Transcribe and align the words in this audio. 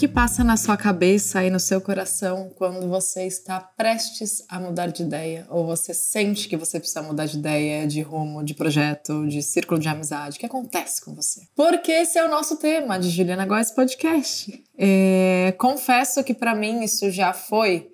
que 0.00 0.08
passa 0.08 0.42
na 0.42 0.56
sua 0.56 0.78
cabeça 0.78 1.44
e 1.44 1.50
no 1.50 1.60
seu 1.60 1.78
coração 1.78 2.50
quando 2.56 2.88
você 2.88 3.26
está 3.26 3.60
prestes 3.60 4.42
a 4.48 4.58
mudar 4.58 4.86
de 4.86 5.02
ideia 5.02 5.46
ou 5.50 5.66
você 5.66 5.92
sente 5.92 6.48
que 6.48 6.56
você 6.56 6.80
precisa 6.80 7.02
mudar 7.02 7.26
de 7.26 7.36
ideia, 7.36 7.86
de 7.86 8.00
rumo, 8.00 8.42
de 8.42 8.54
projeto, 8.54 9.26
de 9.26 9.42
círculo 9.42 9.78
de 9.78 9.88
amizade? 9.88 10.38
O 10.38 10.40
que 10.40 10.46
acontece 10.46 11.04
com 11.04 11.14
você? 11.14 11.42
Porque 11.54 11.92
esse 11.92 12.18
é 12.18 12.24
o 12.24 12.30
nosso 12.30 12.56
tema 12.56 12.98
de 12.98 13.10
Juliana 13.10 13.44
Góes 13.44 13.72
Podcast. 13.72 14.64
É, 14.78 15.54
confesso 15.58 16.24
que 16.24 16.32
para 16.32 16.54
mim 16.54 16.82
isso 16.82 17.10
já 17.10 17.34
foi 17.34 17.90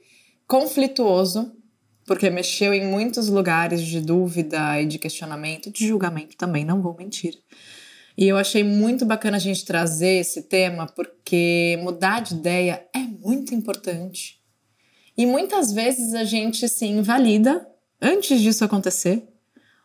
conflituoso, 0.47 1.57
porque 2.07 2.31
mexeu 2.31 2.73
em 2.73 2.87
muitos 2.87 3.29
lugares 3.29 3.83
de 3.83 4.01
dúvida 4.01 4.81
e 4.81 4.87
de 4.87 4.97
questionamento, 4.97 5.73
de 5.73 5.89
julgamento 5.89 6.37
também, 6.37 6.65
não 6.65 6.81
vou 6.81 6.95
mentir. 6.97 7.35
E 8.17 8.27
eu 8.27 8.39
achei 8.39 8.65
muito 8.65 9.05
bacana 9.05 9.37
a 9.37 9.41
gente 9.41 9.65
trazer 9.65 10.21
esse 10.21 10.43
tema 10.43 10.87
porque 10.87 11.79
mudar 11.83 12.21
de 12.21 12.35
ideia 12.35 12.87
é 12.95 13.01
muito 13.01 13.55
importante. 13.55 14.41
E 15.17 15.27
muitas 15.27 15.71
vezes 15.73 16.15
a 16.15 16.25
gente 16.25 16.67
se 16.69 16.87
invalida 16.87 17.67
antes 18.01 18.41
disso 18.41 18.65
acontecer, 18.65 19.23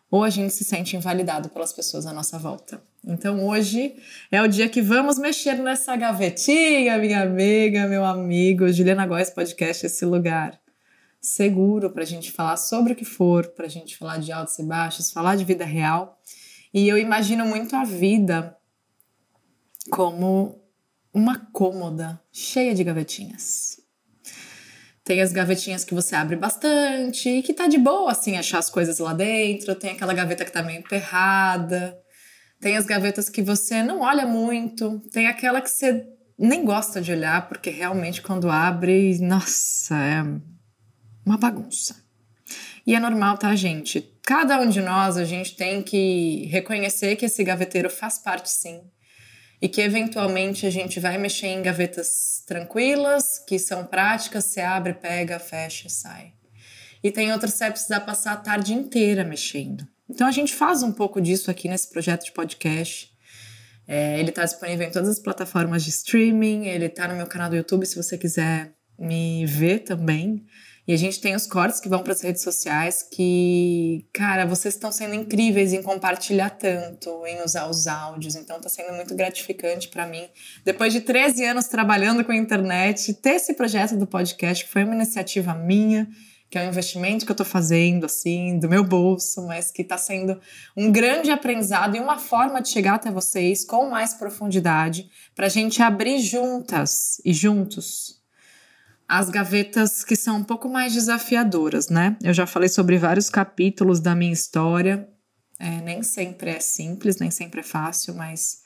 ou 0.10 0.24
a 0.24 0.30
gente 0.30 0.54
se 0.54 0.64
sente 0.64 0.96
invalidado 0.96 1.50
pelas 1.50 1.72
pessoas 1.72 2.06
à 2.06 2.14
nossa 2.14 2.38
volta. 2.38 2.82
Então 3.04 3.48
hoje 3.48 3.96
é 4.30 4.42
o 4.42 4.48
dia 4.48 4.70
que 4.70 4.82
vamos 4.82 5.18
mexer 5.18 5.56
nessa 5.56 5.96
gavetinha, 5.96 6.98
minha 6.98 7.24
amiga, 7.24 7.88
meu 7.88 8.06
amigo. 8.06 8.72
Juliana 8.72 9.08
Góes 9.08 9.30
Podcast, 9.30 9.86
esse 9.86 10.06
lugar 10.06 10.60
seguro 11.20 11.90
para 11.90 12.04
a 12.04 12.06
gente 12.06 12.32
falar 12.32 12.58
sobre 12.58 12.94
o 12.94 12.96
que 12.96 13.06
for, 13.06 13.48
para 13.48 13.66
a 13.66 13.70
gente 13.70 13.98
falar 13.98 14.18
de 14.18 14.32
altos 14.32 14.58
e 14.60 14.64
baixos, 14.64 15.12
falar 15.12 15.36
de 15.36 15.46
vida 15.46 15.66
real 15.66 16.20
e 16.74 16.88
eu 16.88 16.98
imagino 16.98 17.46
muito 17.46 17.76
a 17.76 17.84
vida 17.84 18.56
como 19.90 20.62
uma 21.14 21.38
cômoda 21.52 22.22
cheia 22.32 22.74
de 22.74 22.84
gavetinhas. 22.84 23.82
Tem 25.04 25.22
as 25.22 25.34
gavetinhas 25.34 25.84
que 25.84 25.94
você 25.94 26.16
abre 26.16 26.36
bastante 26.36 27.28
e 27.28 27.42
que 27.42 27.54
tá 27.54 27.68
de 27.68 27.78
boa, 27.78 28.12
assim, 28.12 28.38
achar 28.38 28.60
as 28.60 28.70
coisas 28.70 29.00
lá 29.00 29.14
dentro. 29.14 29.76
Tem 29.76 29.92
aquela 29.92 30.14
gaveta 30.14 30.46
que 30.46 30.52
tá 30.52 30.62
meio 30.62 30.80
emperrada. 30.80 32.00
Tem 32.60 32.78
as 32.78 32.86
gavetas 32.86 33.28
que 33.28 33.42
você 33.42 33.82
não 33.82 34.02
olha 34.02 34.26
muito. 34.26 35.00
Tem 35.12 35.28
aquela 35.28 35.60
que 35.60 35.70
você 35.70 36.08
nem 36.38 36.64
gosta 36.64 37.02
de 37.02 37.12
olhar, 37.12 37.48
porque 37.48 37.70
realmente 37.70 38.22
quando 38.22 38.50
abre, 38.50 39.20
nossa, 39.20 39.96
é 39.98 40.24
uma 41.26 41.38
bagunça. 41.38 41.96
E 42.86 42.96
é 42.96 43.00
normal, 43.00 43.38
tá, 43.38 43.56
gente? 43.56 44.02
Cada 44.32 44.62
um 44.62 44.70
de 44.70 44.80
nós, 44.80 45.18
a 45.18 45.26
gente 45.26 45.58
tem 45.58 45.82
que 45.82 46.46
reconhecer 46.46 47.18
que 47.18 47.26
esse 47.26 47.44
gaveteiro 47.44 47.90
faz 47.90 48.18
parte, 48.18 48.50
sim. 48.50 48.80
E 49.62 49.68
que 49.68 49.82
eventualmente 49.82 50.66
a 50.66 50.70
gente 50.70 51.02
vai 51.02 51.18
mexer 51.18 51.48
em 51.48 51.62
gavetas 51.62 52.42
tranquilas, 52.48 53.40
que 53.46 53.60
são 53.60 53.86
práticas, 53.86 54.46
você 54.46 54.62
abre, 54.62 54.94
pega, 54.94 55.38
fecha 55.38 55.88
e 55.88 55.90
sai. 55.90 56.32
E 57.04 57.12
tem 57.12 57.34
outras 57.34 57.52
que 57.52 57.58
você 57.58 57.64
vai 57.66 57.72
precisar 57.72 58.00
passar 58.00 58.32
a 58.32 58.38
tarde 58.38 58.74
inteira 58.74 59.26
mexendo. 59.26 59.86
Então 60.10 60.26
a 60.26 60.32
gente 60.32 60.54
faz 60.54 60.82
um 60.82 60.94
pouco 60.94 61.20
disso 61.20 61.52
aqui 61.52 61.68
nesse 61.68 61.90
projeto 61.90 62.24
de 62.24 62.32
podcast. 62.32 63.12
É, 63.86 64.18
ele 64.18 64.30
está 64.30 64.46
disponível 64.46 64.88
em 64.88 64.92
todas 64.92 65.10
as 65.10 65.20
plataformas 65.20 65.84
de 65.84 65.90
streaming, 65.90 66.68
ele 66.68 66.86
está 66.86 67.06
no 67.06 67.18
meu 67.18 67.28
canal 67.28 67.50
do 67.50 67.58
YouTube 67.58 67.86
se 67.86 67.98
você 67.98 68.18
quiser 68.18 68.72
me 68.98 69.46
ver 69.46 69.80
também. 69.80 70.46
E 70.92 70.94
a 70.94 70.98
gente 70.98 71.22
tem 71.22 71.34
os 71.34 71.48
cortes 71.48 71.80
que 71.80 71.88
vão 71.88 72.04
para 72.04 72.12
as 72.12 72.20
redes 72.20 72.42
sociais 72.42 73.02
que, 73.02 74.06
cara, 74.12 74.46
vocês 74.46 74.74
estão 74.74 74.92
sendo 74.92 75.16
incríveis 75.16 75.72
em 75.72 75.82
compartilhar 75.82 76.50
tanto, 76.50 77.26
em 77.26 77.42
usar 77.42 77.70
os 77.70 77.88
áudios. 77.88 78.36
Então 78.36 78.58
está 78.58 78.68
sendo 78.68 78.94
muito 78.94 79.16
gratificante 79.16 79.88
para 79.88 80.06
mim. 80.06 80.28
Depois 80.66 80.92
de 80.92 81.00
13 81.00 81.46
anos 81.46 81.68
trabalhando 81.68 82.26
com 82.26 82.34
a 82.34 82.36
internet, 82.36 83.14
ter 83.14 83.36
esse 83.36 83.54
projeto 83.54 83.96
do 83.96 84.06
podcast, 84.06 84.66
que 84.66 84.70
foi 84.70 84.84
uma 84.84 84.94
iniciativa 84.94 85.54
minha, 85.54 86.10
que 86.50 86.58
é 86.58 86.64
um 86.66 86.68
investimento 86.68 87.26
que 87.26 87.32
eu 87.32 87.36
estou 87.36 87.46
fazendo, 87.46 88.06
assim, 88.06 88.60
do 88.60 88.68
meu 88.68 88.84
bolso, 88.84 89.48
mas 89.48 89.72
que 89.72 89.84
está 89.84 89.98
sendo 89.98 90.42
um 90.76 90.92
grande 90.92 91.32
aprendizado 91.32 91.96
e 91.96 92.02
uma 92.02 92.20
forma 92.20 92.62
de 92.62 92.68
chegar 92.68 92.96
até 92.96 93.10
vocês 93.10 93.64
com 93.64 93.90
mais 93.90 94.14
profundidade, 94.14 95.10
para 95.34 95.46
a 95.46 95.50
gente 95.50 95.82
abrir 95.82 96.20
juntas 96.20 97.22
e 97.24 97.32
juntos 97.32 98.21
as 99.12 99.30
gavetas 99.30 100.06
que 100.06 100.16
são 100.16 100.38
um 100.38 100.44
pouco 100.44 100.70
mais 100.70 100.94
desafiadoras, 100.94 101.90
né? 101.90 102.16
Eu 102.24 102.34
já 102.34 102.48
falei 102.48 102.70
sobre 102.70 102.98
vários 102.98 103.30
capítulos 103.30 104.00
da 104.00 104.16
minha 104.16 104.32
história. 104.32 105.06
É, 105.60 105.82
nem 105.82 106.02
sempre 106.02 106.52
é 106.52 106.62
simples, 106.62 107.18
nem 107.18 107.30
sempre 107.30 107.60
é 107.60 107.64
fácil, 107.64 108.16
mas 108.16 108.62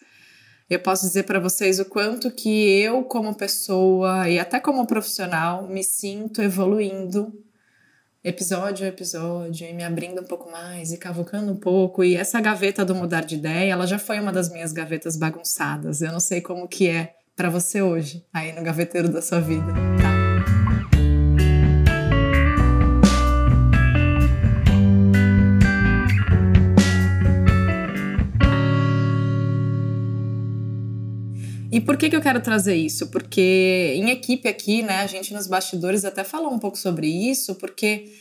eu 0.69 0.79
posso 0.79 1.07
dizer 1.07 1.23
para 1.23 1.39
vocês 1.39 1.79
o 1.79 1.85
quanto 1.85 2.29
que 2.29 2.79
eu, 2.79 3.03
como 3.05 3.33
pessoa 3.33 4.29
e 4.29 4.37
até 4.37 4.59
como 4.59 4.85
profissional, 4.85 5.67
me 5.67 5.83
sinto 5.83 6.43
evoluindo 6.43 7.33
episódio 8.23 8.85
a 8.85 8.89
episódio 8.89 9.67
e 9.67 9.73
me 9.73 9.83
abrindo 9.83 10.21
um 10.21 10.25
pouco 10.25 10.51
mais 10.51 10.91
e 10.91 10.97
cavucando 10.99 11.51
um 11.53 11.59
pouco. 11.59 12.03
E 12.03 12.15
essa 12.15 12.39
gaveta 12.39 12.85
do 12.85 12.93
mudar 12.93 13.25
de 13.25 13.33
ideia, 13.33 13.71
ela 13.71 13.87
já 13.87 13.97
foi 13.97 14.19
uma 14.19 14.31
das 14.31 14.51
minhas 14.51 14.71
gavetas 14.71 15.17
bagunçadas. 15.17 16.03
Eu 16.03 16.11
não 16.11 16.19
sei 16.19 16.39
como 16.39 16.67
que 16.67 16.87
é 16.87 17.15
para 17.35 17.49
você 17.49 17.81
hoje, 17.81 18.23
aí 18.31 18.53
no 18.53 18.61
gaveteiro 18.61 19.09
da 19.09 19.23
sua 19.23 19.41
vida, 19.41 19.73
tá? 19.99 20.14
E 31.75 31.81
por 31.81 31.97
que, 31.97 32.09
que 32.09 32.15
eu 32.15 32.21
quero 32.21 32.39
trazer 32.39 32.73
isso? 32.73 33.07
Porque 33.07 33.95
em 33.97 34.09
equipe 34.09 34.47
aqui, 34.47 34.81
né, 34.81 34.99
a 34.99 35.07
gente 35.07 35.33
nos 35.33 35.45
bastidores 35.45 36.05
até 36.05 36.23
falou 36.23 36.53
um 36.53 36.57
pouco 36.57 36.77
sobre 36.77 37.05
isso, 37.05 37.53
porque 37.55 38.13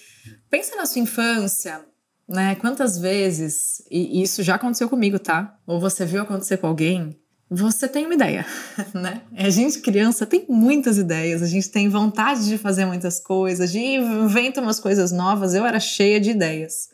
pensa 0.51 0.75
na 0.75 0.85
sua 0.87 1.01
infância, 1.01 1.81
né? 2.29 2.57
Quantas 2.57 2.99
vezes, 2.99 3.81
e 3.89 4.21
isso 4.21 4.43
já 4.43 4.57
aconteceu 4.57 4.89
comigo, 4.89 5.21
tá? 5.21 5.57
Ou 5.69 5.79
você 5.79 6.05
viu 6.05 6.23
acontecer 6.23 6.57
com 6.57 6.67
alguém, 6.67 7.17
você 7.49 7.87
tem 7.87 8.07
uma 8.07 8.15
ideia, 8.15 8.45
né? 8.93 9.23
A 9.37 9.49
gente, 9.51 9.79
criança, 9.79 10.27
tem 10.27 10.45
muitas 10.49 10.99
ideias, 10.99 11.41
a 11.41 11.47
gente 11.47 11.71
tem 11.71 11.89
vontade 11.89 12.47
de 12.47 12.59
fazer 12.59 12.87
muitas 12.87 13.21
coisas, 13.21 13.71
de 13.71 13.79
inventar 13.79 14.65
umas 14.65 14.81
coisas 14.81 15.13
novas. 15.13 15.55
Eu 15.55 15.65
era 15.65 15.79
cheia 15.79 16.19
de 16.19 16.31
ideias 16.31 16.89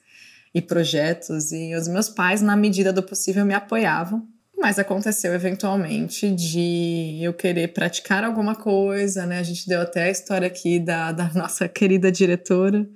e 0.54 0.60
projetos, 0.60 1.52
e 1.52 1.74
os 1.74 1.88
meus 1.88 2.10
pais, 2.10 2.42
na 2.42 2.54
medida 2.54 2.92
do 2.92 3.02
possível, 3.02 3.46
me 3.46 3.54
apoiavam 3.54 4.28
mas 4.60 4.78
aconteceu 4.78 5.32
eventualmente 5.32 6.30
de 6.30 7.18
eu 7.22 7.32
querer 7.32 7.72
praticar 7.72 8.22
alguma 8.22 8.54
coisa, 8.54 9.24
né? 9.24 9.38
A 9.38 9.42
gente 9.42 9.66
deu 9.66 9.80
até 9.80 10.04
a 10.04 10.10
história 10.10 10.46
aqui 10.46 10.78
da, 10.78 11.12
da 11.12 11.30
nossa 11.34 11.66
querida 11.66 12.12
diretora, 12.12 12.86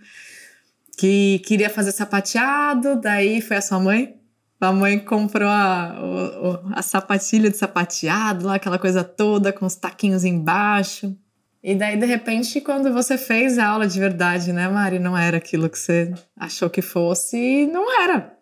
que 0.99 1.41
queria 1.41 1.71
fazer 1.71 1.93
sapateado, 1.93 3.01
daí 3.01 3.41
foi 3.41 3.57
a 3.57 3.63
sua 3.63 3.81
mãe. 3.81 4.15
A 4.61 4.73
mãe 4.73 4.99
comprou 4.99 5.49
a, 5.49 5.93
a, 6.73 6.79
a 6.79 6.83
sapatilha 6.83 7.51
de 7.51 7.57
sapateado, 7.57 8.47
lá, 8.47 8.55
aquela 8.55 8.79
coisa 8.79 9.03
toda, 9.03 9.53
com 9.53 9.67
os 9.67 9.75
taquinhos 9.75 10.25
embaixo. 10.25 11.15
E 11.63 11.75
daí, 11.75 11.97
de 11.97 12.07
repente, 12.07 12.61
quando 12.61 12.93
você 12.93 13.17
fez 13.17 13.59
a 13.59 13.67
aula 13.67 13.87
de 13.87 13.99
verdade, 13.99 14.53
né, 14.53 14.69
Mari? 14.69 14.99
Não 14.99 15.17
era 15.17 15.39
aquilo 15.39 15.69
que 15.69 15.79
você 15.79 16.13
achou 16.37 16.69
que 16.69 16.83
fosse 16.83 17.67
não 17.67 18.03
era. 18.03 18.34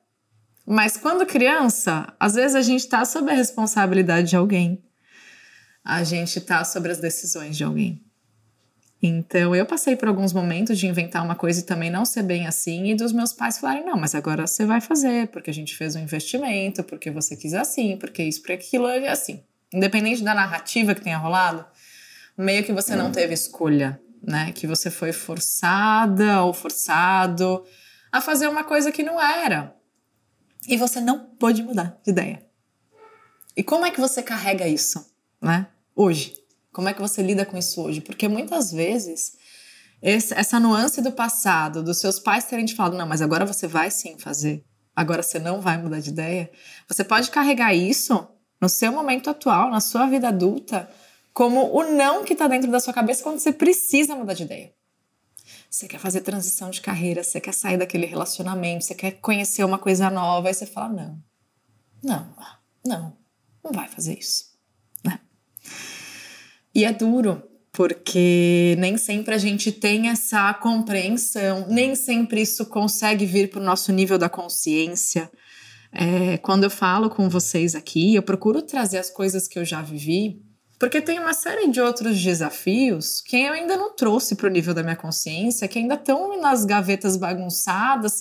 Mas 0.66 0.96
quando 0.96 1.26
criança, 1.26 2.12
às 2.18 2.34
vezes 2.34 2.54
a 2.54 2.62
gente 2.62 2.80
está 2.80 3.04
sob 3.04 3.30
a 3.30 3.34
responsabilidade 3.34 4.30
de 4.30 4.36
alguém. 4.36 4.82
A 5.84 6.04
gente 6.04 6.38
está 6.38 6.64
sobre 6.64 6.92
as 6.92 6.98
decisões 6.98 7.56
de 7.56 7.64
alguém. 7.64 8.00
Então, 9.02 9.52
eu 9.52 9.66
passei 9.66 9.96
por 9.96 10.06
alguns 10.06 10.32
momentos 10.32 10.78
de 10.78 10.86
inventar 10.86 11.24
uma 11.24 11.34
coisa 11.34 11.58
e 11.58 11.64
também 11.64 11.90
não 11.90 12.04
ser 12.04 12.22
bem 12.22 12.46
assim, 12.46 12.86
e 12.86 12.94
dos 12.94 13.12
meus 13.12 13.32
pais 13.32 13.58
falarem: 13.58 13.84
não, 13.84 13.96
mas 13.96 14.14
agora 14.14 14.46
você 14.46 14.64
vai 14.64 14.80
fazer, 14.80 15.26
porque 15.28 15.50
a 15.50 15.54
gente 15.54 15.76
fez 15.76 15.96
um 15.96 15.98
investimento, 15.98 16.84
porque 16.84 17.10
você 17.10 17.36
quis 17.36 17.52
assim, 17.52 17.96
porque 17.96 18.22
isso, 18.22 18.40
porque 18.40 18.52
aquilo, 18.52 18.86
é 18.86 19.08
assim. 19.08 19.42
Independente 19.74 20.22
da 20.22 20.32
narrativa 20.32 20.94
que 20.94 21.00
tenha 21.00 21.18
rolado, 21.18 21.66
meio 22.38 22.62
que 22.62 22.72
você 22.72 22.94
não 22.94 23.10
teve 23.10 23.34
escolha, 23.34 24.00
né? 24.22 24.52
Que 24.52 24.68
você 24.68 24.88
foi 24.88 25.12
forçada 25.12 26.42
ou 26.42 26.54
forçado 26.54 27.64
a 28.12 28.20
fazer 28.20 28.46
uma 28.46 28.62
coisa 28.62 28.92
que 28.92 29.02
não 29.02 29.20
era. 29.20 29.74
E 30.68 30.76
você 30.76 31.00
não 31.00 31.26
pôde 31.38 31.62
mudar 31.62 31.98
de 32.04 32.10
ideia. 32.10 32.46
E 33.56 33.62
como 33.62 33.84
é 33.84 33.90
que 33.90 34.00
você 34.00 34.22
carrega 34.22 34.66
isso, 34.66 35.04
né? 35.40 35.66
Hoje. 35.94 36.34
Como 36.72 36.88
é 36.88 36.94
que 36.94 37.00
você 37.00 37.22
lida 37.22 37.44
com 37.44 37.58
isso 37.58 37.82
hoje? 37.82 38.00
Porque 38.00 38.28
muitas 38.28 38.72
vezes 38.72 39.36
esse, 40.00 40.32
essa 40.32 40.58
nuance 40.58 41.02
do 41.02 41.12
passado, 41.12 41.82
dos 41.82 41.98
seus 41.98 42.18
pais 42.18 42.44
terem 42.44 42.64
te 42.64 42.74
falado, 42.74 42.96
não, 42.96 43.06
mas 43.06 43.20
agora 43.20 43.44
você 43.44 43.66
vai 43.66 43.90
sim 43.90 44.18
fazer, 44.18 44.64
agora 44.96 45.22
você 45.22 45.38
não 45.38 45.60
vai 45.60 45.76
mudar 45.76 46.00
de 46.00 46.08
ideia, 46.08 46.50
você 46.88 47.04
pode 47.04 47.30
carregar 47.30 47.74
isso 47.74 48.26
no 48.58 48.70
seu 48.70 48.90
momento 48.90 49.28
atual, 49.28 49.70
na 49.70 49.80
sua 49.80 50.06
vida 50.06 50.28
adulta, 50.28 50.88
como 51.34 51.70
o 51.76 51.82
não 51.82 52.24
que 52.24 52.32
está 52.32 52.48
dentro 52.48 52.70
da 52.70 52.80
sua 52.80 52.94
cabeça 52.94 53.22
quando 53.22 53.38
você 53.38 53.52
precisa 53.52 54.16
mudar 54.16 54.32
de 54.32 54.44
ideia 54.44 54.72
você 55.72 55.88
quer 55.88 55.98
fazer 55.98 56.20
transição 56.20 56.68
de 56.68 56.82
carreira, 56.82 57.24
você 57.24 57.40
quer 57.40 57.54
sair 57.54 57.78
daquele 57.78 58.04
relacionamento, 58.04 58.84
você 58.84 58.94
quer 58.94 59.12
conhecer 59.12 59.64
uma 59.64 59.78
coisa 59.78 60.10
nova, 60.10 60.48
aí 60.48 60.54
você 60.54 60.66
fala: 60.66 60.90
não, 60.90 61.22
não, 62.04 62.36
não, 62.84 63.16
não 63.64 63.72
vai 63.72 63.88
fazer 63.88 64.18
isso. 64.18 64.52
Né? 65.02 65.18
E 66.74 66.84
é 66.84 66.92
duro, 66.92 67.42
porque 67.72 68.76
nem 68.78 68.98
sempre 68.98 69.34
a 69.34 69.38
gente 69.38 69.72
tem 69.72 70.10
essa 70.10 70.52
compreensão, 70.52 71.66
nem 71.68 71.94
sempre 71.94 72.42
isso 72.42 72.66
consegue 72.66 73.24
vir 73.24 73.48
para 73.48 73.60
o 73.60 73.64
nosso 73.64 73.92
nível 73.92 74.18
da 74.18 74.28
consciência. 74.28 75.30
É, 75.90 76.36
quando 76.38 76.64
eu 76.64 76.70
falo 76.70 77.08
com 77.08 77.30
vocês 77.30 77.74
aqui, 77.74 78.14
eu 78.14 78.22
procuro 78.22 78.60
trazer 78.60 78.98
as 78.98 79.08
coisas 79.08 79.48
que 79.48 79.58
eu 79.58 79.64
já 79.64 79.80
vivi, 79.80 80.42
porque 80.82 81.00
tem 81.00 81.20
uma 81.20 81.32
série 81.32 81.68
de 81.68 81.80
outros 81.80 82.20
desafios 82.20 83.20
que 83.20 83.36
eu 83.36 83.52
ainda 83.52 83.76
não 83.76 83.94
trouxe 83.94 84.34
para 84.34 84.48
o 84.48 84.50
nível 84.50 84.74
da 84.74 84.82
minha 84.82 84.96
consciência, 84.96 85.68
que 85.68 85.78
ainda 85.78 85.94
estão 85.94 86.40
nas 86.40 86.64
gavetas 86.64 87.16
bagunçadas, 87.16 88.20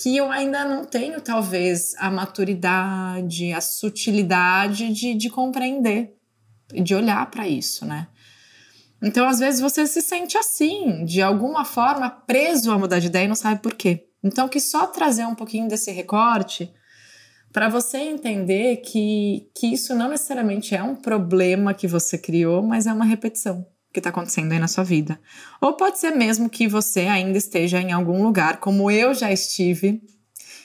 que 0.00 0.16
eu 0.16 0.30
ainda 0.30 0.64
não 0.64 0.84
tenho, 0.84 1.20
talvez, 1.20 1.92
a 1.98 2.08
maturidade, 2.08 3.52
a 3.52 3.60
sutilidade 3.60 4.92
de, 4.92 5.12
de 5.14 5.28
compreender, 5.28 6.14
de 6.72 6.94
olhar 6.94 7.28
para 7.28 7.48
isso, 7.48 7.84
né? 7.84 8.06
Então, 9.02 9.28
às 9.28 9.40
vezes, 9.40 9.60
você 9.60 9.84
se 9.84 10.00
sente 10.00 10.38
assim, 10.38 11.04
de 11.04 11.20
alguma 11.20 11.64
forma, 11.64 12.08
preso 12.08 12.70
a 12.70 12.78
mudar 12.78 13.00
de 13.00 13.08
ideia 13.08 13.24
e 13.24 13.28
não 13.28 13.34
sabe 13.34 13.60
por 13.60 13.74
quê. 13.74 14.06
Então, 14.22 14.48
que 14.48 14.60
só 14.60 14.86
trazer 14.86 15.26
um 15.26 15.34
pouquinho 15.34 15.66
desse 15.66 15.90
recorte 15.90 16.72
para 17.52 17.68
você 17.68 17.98
entender 17.98 18.76
que, 18.78 19.48
que 19.54 19.66
isso 19.66 19.94
não 19.94 20.08
necessariamente 20.08 20.74
é 20.74 20.82
um 20.82 20.96
problema 20.96 21.74
que 21.74 21.86
você 21.86 22.16
criou, 22.16 22.62
mas 22.62 22.86
é 22.86 22.92
uma 22.92 23.04
repetição 23.04 23.66
que 23.92 24.00
está 24.00 24.08
acontecendo 24.08 24.52
aí 24.52 24.58
na 24.58 24.68
sua 24.68 24.82
vida. 24.82 25.20
Ou 25.60 25.76
pode 25.76 25.98
ser 25.98 26.12
mesmo 26.12 26.48
que 26.48 26.66
você 26.66 27.00
ainda 27.00 27.36
esteja 27.36 27.78
em 27.80 27.92
algum 27.92 28.22
lugar, 28.22 28.58
como 28.58 28.90
eu 28.90 29.12
já 29.12 29.30
estive, 29.30 30.02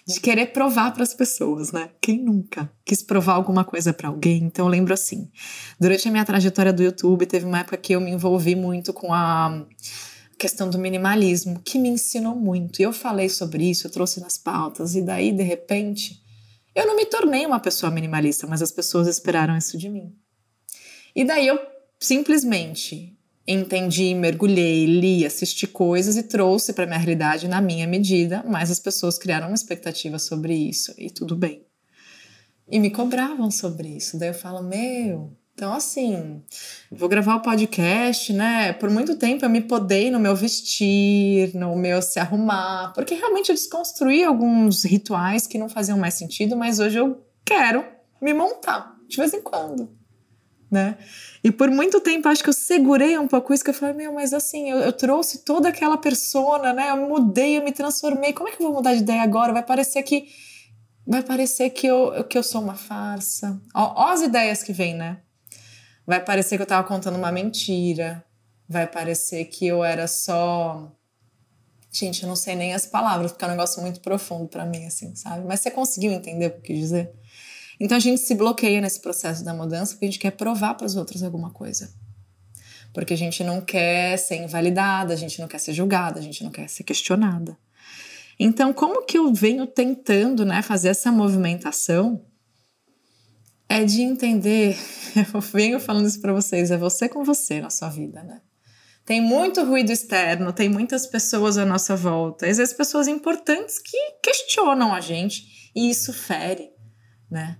de 0.07 0.21
querer 0.21 0.53
provar 0.53 0.93
para 0.93 1.03
as 1.03 1.13
pessoas, 1.13 1.73
né? 1.73 1.89
Quem 1.99 2.23
nunca 2.23 2.71
quis 2.85 3.03
provar 3.03 3.33
alguma 3.33 3.65
coisa 3.65 3.91
para 3.91 4.07
alguém? 4.07 4.43
Então 4.43 4.65
eu 4.65 4.69
lembro 4.69 4.93
assim, 4.93 5.29
durante 5.77 6.07
a 6.07 6.11
minha 6.11 6.23
trajetória 6.23 6.71
do 6.71 6.81
YouTube, 6.81 7.25
teve 7.25 7.45
uma 7.45 7.59
época 7.59 7.75
que 7.75 7.93
eu 7.93 7.99
me 7.99 8.11
envolvi 8.11 8.55
muito 8.55 8.93
com 8.93 9.13
a 9.13 9.65
questão 10.39 10.69
do 10.69 10.79
minimalismo, 10.79 11.59
que 11.65 11.77
me 11.77 11.89
ensinou 11.89 12.35
muito. 12.35 12.79
E 12.79 12.83
eu 12.83 12.93
falei 12.93 13.27
sobre 13.27 13.69
isso, 13.69 13.87
eu 13.87 13.91
trouxe 13.91 14.21
nas 14.21 14.37
pautas, 14.37 14.95
e 14.95 15.01
daí, 15.01 15.33
de 15.33 15.43
repente, 15.43 16.21
eu 16.77 16.85
não 16.85 16.95
me 16.95 17.07
tornei 17.07 17.43
uma 17.43 17.59
pessoa 17.59 17.91
minimalista, 17.91 18.45
mas 18.45 18.61
as 18.61 18.71
pessoas 18.71 19.07
esperaram 19.07 19.57
isso 19.57 19.77
de 19.79 19.89
mim. 19.89 20.15
E 21.15 21.25
daí 21.25 21.47
eu 21.47 21.59
simplesmente 21.99 23.17
entendi, 23.47 24.13
mergulhei, 24.13 24.85
li, 24.85 25.25
assisti 25.25 25.65
coisas 25.65 26.15
e 26.17 26.21
trouxe 26.21 26.73
para 26.73 26.85
minha 26.85 26.99
realidade 26.99 27.47
na 27.47 27.59
minha 27.59 27.87
medida, 27.87 28.43
mas 28.47 28.69
as 28.69 28.79
pessoas 28.79 29.17
criaram 29.17 29.47
uma 29.47 29.55
expectativa 29.55 30.19
sobre 30.19 30.53
isso 30.53 30.93
e 30.99 31.09
tudo 31.09 31.35
bem. 31.35 31.65
E 32.69 32.79
me 32.79 32.91
cobravam 32.91 33.49
sobre 33.49 33.87
isso. 33.87 34.19
Daí 34.19 34.29
eu 34.29 34.33
falo, 34.35 34.61
meu, 34.61 35.35
então 35.57 35.73
assim, 35.73 36.43
vou 36.91 37.09
gravar 37.09 37.33
o 37.33 37.41
podcast, 37.41 38.31
né? 38.31 38.73
Por 38.73 38.91
muito 38.91 39.15
tempo 39.15 39.43
eu 39.43 39.49
me 39.49 39.59
podei 39.59 40.11
no 40.11 40.19
meu 40.19 40.35
vestir, 40.35 41.51
no 41.55 41.75
meu 41.75 41.99
se 41.99 42.19
arrumar, 42.19 42.93
porque 42.93 43.15
realmente 43.15 43.49
eu 43.49 43.55
desconstruí 43.55 44.23
alguns 44.23 44.83
rituais 44.83 45.47
que 45.47 45.57
não 45.57 45.67
faziam 45.67 45.97
mais 45.97 46.13
sentido, 46.13 46.55
mas 46.55 46.79
hoje 46.79 46.99
eu 46.99 47.25
quero 47.43 47.83
me 48.21 48.35
montar 48.35 48.95
de 49.09 49.17
vez 49.17 49.33
em 49.33 49.41
quando 49.41 49.97
né? 50.69 50.97
E 51.43 51.51
por 51.51 51.71
muito 51.71 51.99
tempo 52.01 52.27
acho 52.27 52.43
que 52.43 52.49
eu 52.49 52.53
segurei 52.53 53.17
um 53.17 53.27
pouco 53.27 53.51
isso, 53.51 53.63
que 53.63 53.71
eu 53.71 53.73
falei, 53.73 53.95
meu, 53.95 54.13
mas 54.13 54.33
assim, 54.33 54.69
eu, 54.69 54.77
eu, 54.79 54.93
trouxe 54.93 55.39
toda 55.39 55.69
aquela 55.69 55.97
persona, 55.97 56.71
né? 56.71 56.91
Eu 56.91 57.07
mudei, 57.07 57.57
eu 57.57 57.63
me 57.63 57.71
transformei. 57.71 58.33
Como 58.33 58.47
é 58.47 58.51
que 58.51 58.61
eu 58.61 58.67
vou 58.67 58.75
mudar 58.75 58.93
de 58.93 58.99
ideia 58.99 59.23
agora? 59.23 59.53
Vai 59.53 59.63
parecer 59.63 60.03
que 60.03 60.27
vai 61.07 61.23
parecer 61.23 61.69
que 61.69 61.87
eu, 61.87 62.23
que 62.25 62.37
eu 62.37 62.43
sou 62.43 62.61
uma 62.61 62.75
farsa. 62.75 63.59
Ó, 63.73 63.93
ó 63.95 64.11
as 64.11 64.21
ideias 64.21 64.61
que 64.61 64.73
vêm, 64.73 64.93
né? 64.93 65.21
Vai 66.07 66.23
parecer 66.23 66.55
que 66.57 66.63
eu 66.63 66.67
tava 66.67 66.87
contando 66.87 67.17
uma 67.17 67.31
mentira. 67.31 68.25
Vai 68.67 68.87
parecer 68.87 69.45
que 69.45 69.67
eu 69.67 69.83
era 69.83 70.07
só 70.07 70.91
Gente, 71.91 72.21
eu 72.21 72.29
não 72.29 72.35
sei 72.35 72.53
nem 72.55 72.73
as 72.73 72.85
palavras, 72.85 73.31
porque 73.31 73.43
é 73.43 73.47
um 73.47 73.51
negócio 73.51 73.81
muito 73.81 74.01
profundo 74.01 74.47
para 74.47 74.65
mim, 74.65 74.85
assim, 74.85 75.15
sabe? 75.15 75.45
Mas 75.47 75.61
você 75.61 75.71
conseguiu 75.71 76.11
entender 76.11 76.47
o 76.47 76.51
que 76.51 76.57
eu 76.57 76.61
quis 76.61 76.79
dizer? 76.79 77.11
Então 77.79 77.97
a 77.97 77.99
gente 77.99 78.21
se 78.21 78.35
bloqueia 78.35 78.79
nesse 78.79 78.99
processo 78.99 79.43
da 79.43 79.53
mudança 79.53 79.93
porque 79.93 80.05
a 80.05 80.07
gente 80.09 80.19
quer 80.19 80.31
provar 80.31 80.75
para 80.75 80.85
os 80.85 80.95
outros 80.95 81.23
alguma 81.23 81.49
coisa. 81.49 81.89
Porque 82.93 83.13
a 83.13 83.17
gente 83.17 83.43
não 83.43 83.61
quer 83.61 84.17
ser 84.17 84.35
invalidada, 84.35 85.13
a 85.13 85.17
gente 85.17 85.39
não 85.39 85.47
quer 85.47 85.59
ser 85.59 85.73
julgada, 85.73 86.19
a 86.19 86.21
gente 86.21 86.43
não 86.43 86.51
quer 86.51 86.67
ser 86.69 86.83
questionada. 86.83 87.57
Então, 88.39 88.71
como 88.73 89.03
que 89.03 89.17
eu 89.17 89.33
venho 89.33 89.65
tentando 89.65 90.45
né, 90.45 90.61
fazer 90.61 90.89
essa 90.89 91.11
movimentação? 91.11 92.21
É 93.69 93.83
de 93.83 94.01
entender, 94.01 94.77
eu 95.33 95.41
venho 95.41 95.79
falando 95.79 96.07
isso 96.07 96.21
para 96.21 96.33
vocês, 96.33 96.71
é 96.71 96.77
você 96.77 97.09
com 97.09 97.23
você 97.23 97.59
na 97.59 97.69
sua 97.69 97.89
vida, 97.89 98.23
né? 98.23 98.41
Tem 99.05 99.21
muito 99.21 99.63
ruído 99.63 99.91
externo, 99.91 100.51
tem 100.51 100.67
muitas 100.67 101.05
pessoas 101.07 101.57
à 101.57 101.65
nossa 101.65 101.95
volta, 101.95 102.45
às 102.45 102.57
vezes 102.57 102.73
pessoas 102.73 103.07
importantes 103.07 103.79
que 103.79 103.97
questionam 104.21 104.93
a 104.93 104.99
gente 104.99 105.71
e 105.75 105.89
isso 105.89 106.11
fere, 106.11 106.71
né? 107.29 107.57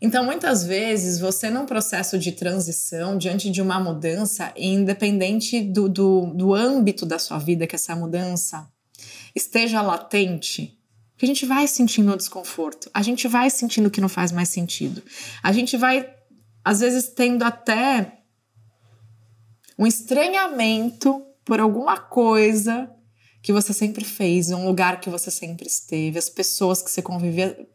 Então, 0.00 0.24
muitas 0.24 0.64
vezes, 0.64 1.20
você 1.20 1.48
num 1.48 1.64
processo 1.64 2.18
de 2.18 2.32
transição, 2.32 3.16
diante 3.16 3.48
de 3.48 3.62
uma 3.62 3.78
mudança, 3.78 4.52
independente 4.56 5.60
do, 5.60 5.88
do, 5.88 6.34
do 6.34 6.52
âmbito 6.52 7.06
da 7.06 7.20
sua 7.20 7.38
vida 7.38 7.68
que 7.68 7.76
essa 7.76 7.94
mudança 7.94 8.68
esteja 9.32 9.80
latente, 9.80 10.76
que 11.22 11.26
a 11.26 11.28
gente 11.28 11.46
vai 11.46 11.68
sentindo 11.68 12.10
o 12.10 12.16
desconforto, 12.16 12.90
a 12.92 13.00
gente 13.00 13.28
vai 13.28 13.48
sentindo 13.48 13.88
que 13.88 14.00
não 14.00 14.08
faz 14.08 14.32
mais 14.32 14.48
sentido, 14.48 15.00
a 15.40 15.52
gente 15.52 15.76
vai, 15.76 16.12
às 16.64 16.80
vezes, 16.80 17.10
tendo 17.10 17.44
até 17.44 18.24
um 19.78 19.86
estranhamento 19.86 21.24
por 21.44 21.60
alguma 21.60 21.96
coisa 21.96 22.90
que 23.40 23.52
você 23.52 23.72
sempre 23.72 24.04
fez, 24.04 24.50
um 24.50 24.66
lugar 24.66 25.00
que 25.00 25.08
você 25.08 25.30
sempre 25.30 25.68
esteve, 25.68 26.18
as 26.18 26.28
pessoas 26.28 26.82
que 26.82 26.90
você 26.90 27.00
convivia, 27.00 27.68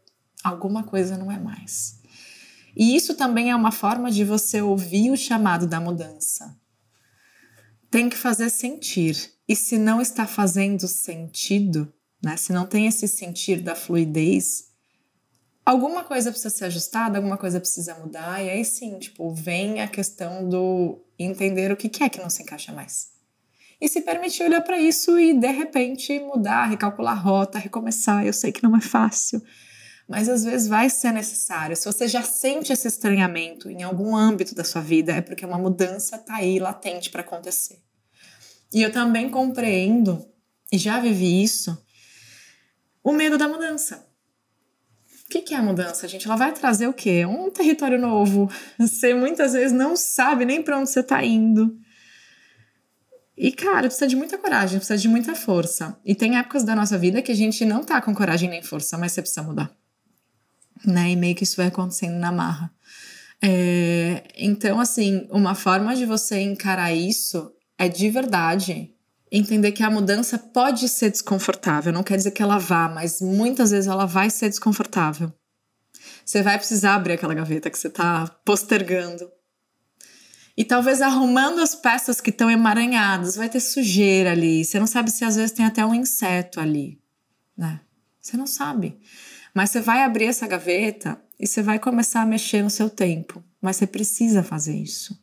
alguma 0.44 0.82
coisa 0.82 1.16
não 1.16 1.32
é 1.32 1.38
mais. 1.38 2.02
E 2.76 2.94
isso 2.94 3.14
também 3.14 3.50
é 3.50 3.56
uma 3.56 3.72
forma 3.72 4.10
de 4.10 4.24
você 4.24 4.60
ouvir 4.60 5.10
o 5.10 5.16
chamado 5.16 5.66
da 5.66 5.80
mudança. 5.80 6.54
Tem 7.90 8.10
que 8.10 8.16
fazer 8.16 8.50
sentir. 8.50 9.32
E 9.48 9.56
se 9.56 9.78
não 9.78 10.02
está 10.02 10.26
fazendo 10.26 10.86
sentido, 10.86 11.90
né? 12.22 12.36
Se 12.36 12.52
não 12.52 12.66
tem 12.66 12.86
esse 12.86 13.06
sentir 13.06 13.60
da 13.60 13.74
fluidez, 13.74 14.68
alguma 15.64 16.04
coisa 16.04 16.30
precisa 16.30 16.54
ser 16.54 16.64
ajustada, 16.66 17.18
alguma 17.18 17.36
coisa 17.36 17.60
precisa 17.60 17.94
mudar. 17.94 18.42
E 18.44 18.50
aí 18.50 18.64
sim, 18.64 18.98
tipo, 18.98 19.32
vem 19.32 19.80
a 19.80 19.88
questão 19.88 20.48
do 20.48 21.04
entender 21.18 21.70
o 21.70 21.76
que 21.76 22.02
é 22.02 22.08
que 22.08 22.20
não 22.20 22.30
se 22.30 22.42
encaixa 22.42 22.72
mais. 22.72 23.08
E 23.80 23.88
se 23.88 24.00
permitir 24.00 24.42
olhar 24.42 24.60
para 24.62 24.78
isso 24.78 25.18
e 25.18 25.32
de 25.32 25.50
repente 25.52 26.18
mudar, 26.18 26.66
recalcular 26.66 27.16
a 27.16 27.20
rota, 27.20 27.58
recomeçar. 27.58 28.26
Eu 28.26 28.32
sei 28.32 28.50
que 28.50 28.62
não 28.62 28.76
é 28.76 28.80
fácil, 28.80 29.40
mas 30.08 30.28
às 30.28 30.42
vezes 30.42 30.66
vai 30.66 30.90
ser 30.90 31.12
necessário. 31.12 31.76
Se 31.76 31.84
você 31.84 32.08
já 32.08 32.22
sente 32.22 32.72
esse 32.72 32.88
estranhamento 32.88 33.70
em 33.70 33.84
algum 33.84 34.16
âmbito 34.16 34.54
da 34.54 34.64
sua 34.64 34.80
vida, 34.80 35.12
é 35.12 35.20
porque 35.20 35.46
uma 35.46 35.58
mudança 35.58 36.16
está 36.16 36.36
aí 36.36 36.58
latente 36.58 37.10
para 37.10 37.20
acontecer. 37.20 37.78
E 38.72 38.82
eu 38.82 38.90
também 38.90 39.30
compreendo, 39.30 40.26
e 40.72 40.76
já 40.76 40.98
vivi 40.98 41.42
isso, 41.42 41.78
o 43.10 43.12
medo 43.12 43.36
da 43.38 43.48
mudança. 43.48 44.06
O 45.26 45.30
que, 45.30 45.42
que 45.42 45.54
é 45.54 45.58
a 45.58 45.62
mudança, 45.62 46.08
gente? 46.08 46.26
Ela 46.26 46.36
vai 46.36 46.52
trazer 46.52 46.86
o 46.86 46.92
quê? 46.92 47.26
Um 47.26 47.50
território 47.50 48.00
novo. 48.00 48.50
Você 48.78 49.14
muitas 49.14 49.52
vezes 49.52 49.72
não 49.72 49.96
sabe 49.96 50.44
nem 50.44 50.62
para 50.62 50.78
onde 50.78 50.90
você 50.90 51.00
está 51.00 51.22
indo. 51.24 51.76
E, 53.36 53.52
cara, 53.52 53.82
precisa 53.82 54.06
de 54.06 54.16
muita 54.16 54.38
coragem, 54.38 54.78
precisa 54.78 54.98
de 54.98 55.06
muita 55.06 55.34
força. 55.34 55.96
E 56.04 56.14
tem 56.14 56.38
épocas 56.38 56.64
da 56.64 56.74
nossa 56.74 56.98
vida 56.98 57.22
que 57.22 57.30
a 57.30 57.36
gente 57.36 57.64
não 57.64 57.84
tá 57.84 58.00
com 58.00 58.14
coragem 58.14 58.48
nem 58.48 58.62
força, 58.62 58.96
mas 58.96 59.12
você 59.12 59.20
precisa 59.20 59.42
mudar 59.42 59.78
né? 60.84 61.10
E 61.10 61.16
meio 61.16 61.34
que 61.34 61.44
isso 61.44 61.56
vai 61.56 61.66
acontecendo 61.66 62.18
na 62.18 62.30
marra. 62.30 62.70
É, 63.42 64.24
então, 64.36 64.80
assim, 64.80 65.26
uma 65.30 65.54
forma 65.54 65.94
de 65.94 66.04
você 66.04 66.40
encarar 66.40 66.92
isso 66.92 67.52
é 67.76 67.88
de 67.88 68.10
verdade 68.10 68.92
entender 69.30 69.72
que 69.72 69.82
a 69.82 69.90
mudança 69.90 70.38
pode 70.38 70.88
ser 70.88 71.10
desconfortável. 71.10 71.92
Não 71.92 72.02
quer 72.02 72.16
dizer 72.16 72.30
que 72.30 72.42
ela 72.42 72.58
vá, 72.58 72.88
mas 72.88 73.20
muitas 73.20 73.70
vezes 73.70 73.86
ela 73.86 74.06
vai 74.06 74.30
ser 74.30 74.48
desconfortável. 74.48 75.32
Você 76.24 76.42
vai 76.42 76.58
precisar 76.58 76.94
abrir 76.94 77.14
aquela 77.14 77.34
gaveta 77.34 77.70
que 77.70 77.78
você 77.78 77.88
está 77.88 78.26
postergando. 78.44 79.30
E 80.56 80.64
talvez 80.64 81.00
arrumando 81.00 81.60
as 81.60 81.74
peças 81.74 82.20
que 82.20 82.30
estão 82.30 82.50
emaranhadas, 82.50 83.36
vai 83.36 83.48
ter 83.48 83.60
sujeira 83.60 84.32
ali. 84.32 84.64
Você 84.64 84.78
não 84.78 84.86
sabe 84.86 85.10
se 85.10 85.24
às 85.24 85.36
vezes 85.36 85.52
tem 85.52 85.64
até 85.64 85.86
um 85.86 85.94
inseto 85.94 86.60
ali, 86.60 87.00
né? 87.56 87.80
Você 88.20 88.36
não 88.36 88.46
sabe. 88.46 88.98
Mas 89.54 89.70
você 89.70 89.80
vai 89.80 90.02
abrir 90.02 90.26
essa 90.26 90.46
gaveta 90.46 91.18
e 91.38 91.46
você 91.46 91.62
vai 91.62 91.78
começar 91.78 92.22
a 92.22 92.26
mexer 92.26 92.62
no 92.62 92.70
seu 92.70 92.90
tempo. 92.90 93.42
Mas 93.62 93.76
você 93.76 93.86
precisa 93.86 94.42
fazer 94.42 94.74
isso. 94.76 95.18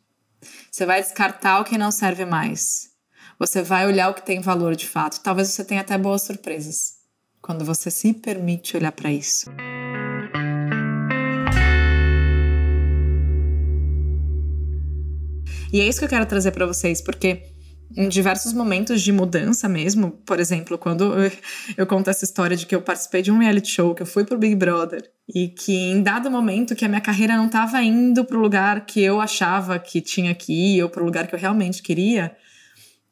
Você 0.70 0.84
vai 0.84 1.02
descartar 1.02 1.60
o 1.60 1.64
que 1.64 1.78
não 1.78 1.90
serve 1.90 2.24
mais. 2.24 2.95
Você 3.38 3.62
vai 3.62 3.86
olhar 3.86 4.08
o 4.08 4.14
que 4.14 4.24
tem 4.24 4.40
valor 4.40 4.74
de 4.74 4.88
fato. 4.88 5.20
Talvez 5.22 5.48
você 5.48 5.62
tenha 5.62 5.82
até 5.82 5.98
boas 5.98 6.22
surpresas 6.22 6.94
quando 7.42 7.66
você 7.66 7.90
se 7.90 8.14
permite 8.14 8.76
olhar 8.76 8.92
para 8.92 9.12
isso. 9.12 9.50
E 15.70 15.80
é 15.80 15.86
isso 15.86 15.98
que 15.98 16.06
eu 16.06 16.08
quero 16.08 16.24
trazer 16.24 16.52
para 16.52 16.64
vocês, 16.64 17.02
porque 17.02 17.42
em 17.94 18.08
diversos 18.08 18.54
momentos 18.54 19.02
de 19.02 19.12
mudança 19.12 19.68
mesmo, 19.68 20.12
por 20.24 20.40
exemplo, 20.40 20.78
quando 20.78 21.12
eu, 21.76 21.86
conto 21.86 22.08
essa 22.08 22.24
história 22.24 22.56
de 22.56 22.64
que 22.64 22.74
eu 22.74 22.80
participei 22.80 23.20
de 23.20 23.30
um 23.30 23.38
reality 23.38 23.70
show, 23.70 23.94
que 23.94 24.00
eu 24.00 24.06
fui 24.06 24.24
pro 24.24 24.38
Big 24.38 24.54
Brother, 24.54 25.02
e 25.28 25.48
que 25.48 25.74
em 25.74 26.02
dado 26.02 26.30
momento 26.30 26.74
que 26.74 26.86
a 26.86 26.88
minha 26.88 27.02
carreira 27.02 27.36
não 27.36 27.46
estava 27.46 27.82
indo 27.82 28.24
pro 28.24 28.40
lugar 28.40 28.86
que 28.86 29.02
eu 29.02 29.20
achava 29.20 29.78
que 29.78 30.00
tinha 30.00 30.34
que 30.34 30.76
ir, 30.76 30.82
ou 30.82 30.88
pro 30.88 31.04
lugar 31.04 31.26
que 31.26 31.34
eu 31.34 31.38
realmente 31.38 31.82
queria, 31.82 32.34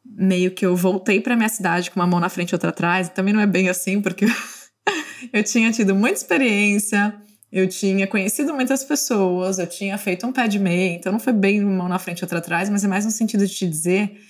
meio 0.05 0.51
que 0.51 0.65
eu 0.65 0.77
voltei 0.77 1.21
para 1.21 1.37
minha 1.37 1.49
cidade 1.49 1.91
com 1.91 1.99
uma 1.99 2.07
mão 2.07 2.21
na 2.21 2.29
frente 2.29 2.51
e 2.51 2.55
outra 2.55 2.71
atrás. 2.71 3.09
Também 3.09 3.33
não 3.33 3.41
é 3.41 3.47
bem 3.47 3.69
assim, 3.69 4.01
porque 4.01 4.27
eu 5.33 5.43
tinha 5.43 5.73
tido 5.73 5.95
muita 5.95 6.19
experiência, 6.19 7.15
eu 7.51 7.69
tinha 7.69 8.07
conhecido 8.07 8.53
muitas 8.55 8.85
pessoas, 8.85 9.59
eu 9.59 9.67
tinha 9.67 9.97
feito 9.97 10.27
um 10.27 10.33
pé 10.33 10.47
de 10.47 10.59
meia, 10.59 10.95
então 10.95 11.13
não 11.13 11.21
foi 11.21 11.33
bem 11.33 11.63
uma 11.65 11.77
mão 11.77 11.89
na 11.89 11.99
frente 11.99 12.21
e 12.21 12.25
outra 12.25 12.39
atrás, 12.39 12.69
mas 12.69 12.85
é 12.85 12.89
mais 12.89 13.05
no 13.05 13.11
sentido 13.11 13.47
de 13.47 13.55
te 13.55 13.67
dizer 13.67 14.21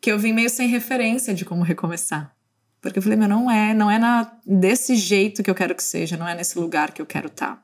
que 0.00 0.10
eu 0.10 0.18
vim 0.18 0.32
meio 0.32 0.48
sem 0.48 0.68
referência 0.68 1.34
de 1.34 1.44
como 1.44 1.62
recomeçar. 1.62 2.34
Porque 2.80 2.98
eu 2.98 3.02
falei, 3.02 3.18
meu, 3.18 3.28
não 3.28 3.50
é, 3.50 3.74
não 3.74 3.90
é 3.90 3.98
na, 3.98 4.32
desse 4.46 4.96
jeito 4.96 5.42
que 5.42 5.50
eu 5.50 5.54
quero 5.54 5.74
que 5.74 5.82
seja, 5.82 6.16
não 6.16 6.26
é 6.26 6.34
nesse 6.34 6.58
lugar 6.58 6.92
que 6.92 7.02
eu 7.02 7.06
quero 7.06 7.26
estar. 7.26 7.56
Tá. 7.56 7.62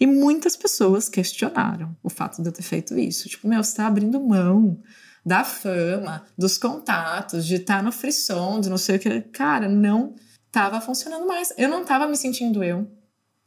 E 0.00 0.06
muitas 0.06 0.56
pessoas 0.56 1.08
questionaram 1.08 1.96
o 2.02 2.10
fato 2.10 2.40
de 2.42 2.48
eu 2.48 2.52
ter 2.52 2.62
feito 2.62 2.96
isso. 2.96 3.28
Tipo, 3.28 3.48
meu, 3.48 3.62
você 3.64 3.76
tá 3.76 3.86
abrindo 3.86 4.20
mão 4.20 4.80
da 5.24 5.44
fama, 5.44 6.24
dos 6.36 6.58
contatos, 6.58 7.46
de 7.46 7.56
estar 7.56 7.78
tá 7.78 7.82
no 7.82 7.92
frisson, 7.92 8.60
de 8.60 8.68
não 8.70 8.78
sei 8.78 8.96
o 8.96 8.98
que. 8.98 9.20
Cara, 9.20 9.68
não 9.68 10.14
tava 10.50 10.80
funcionando 10.80 11.26
mais. 11.26 11.52
Eu 11.56 11.68
não 11.68 11.84
tava 11.84 12.06
me 12.06 12.16
sentindo 12.16 12.62
eu. 12.64 12.86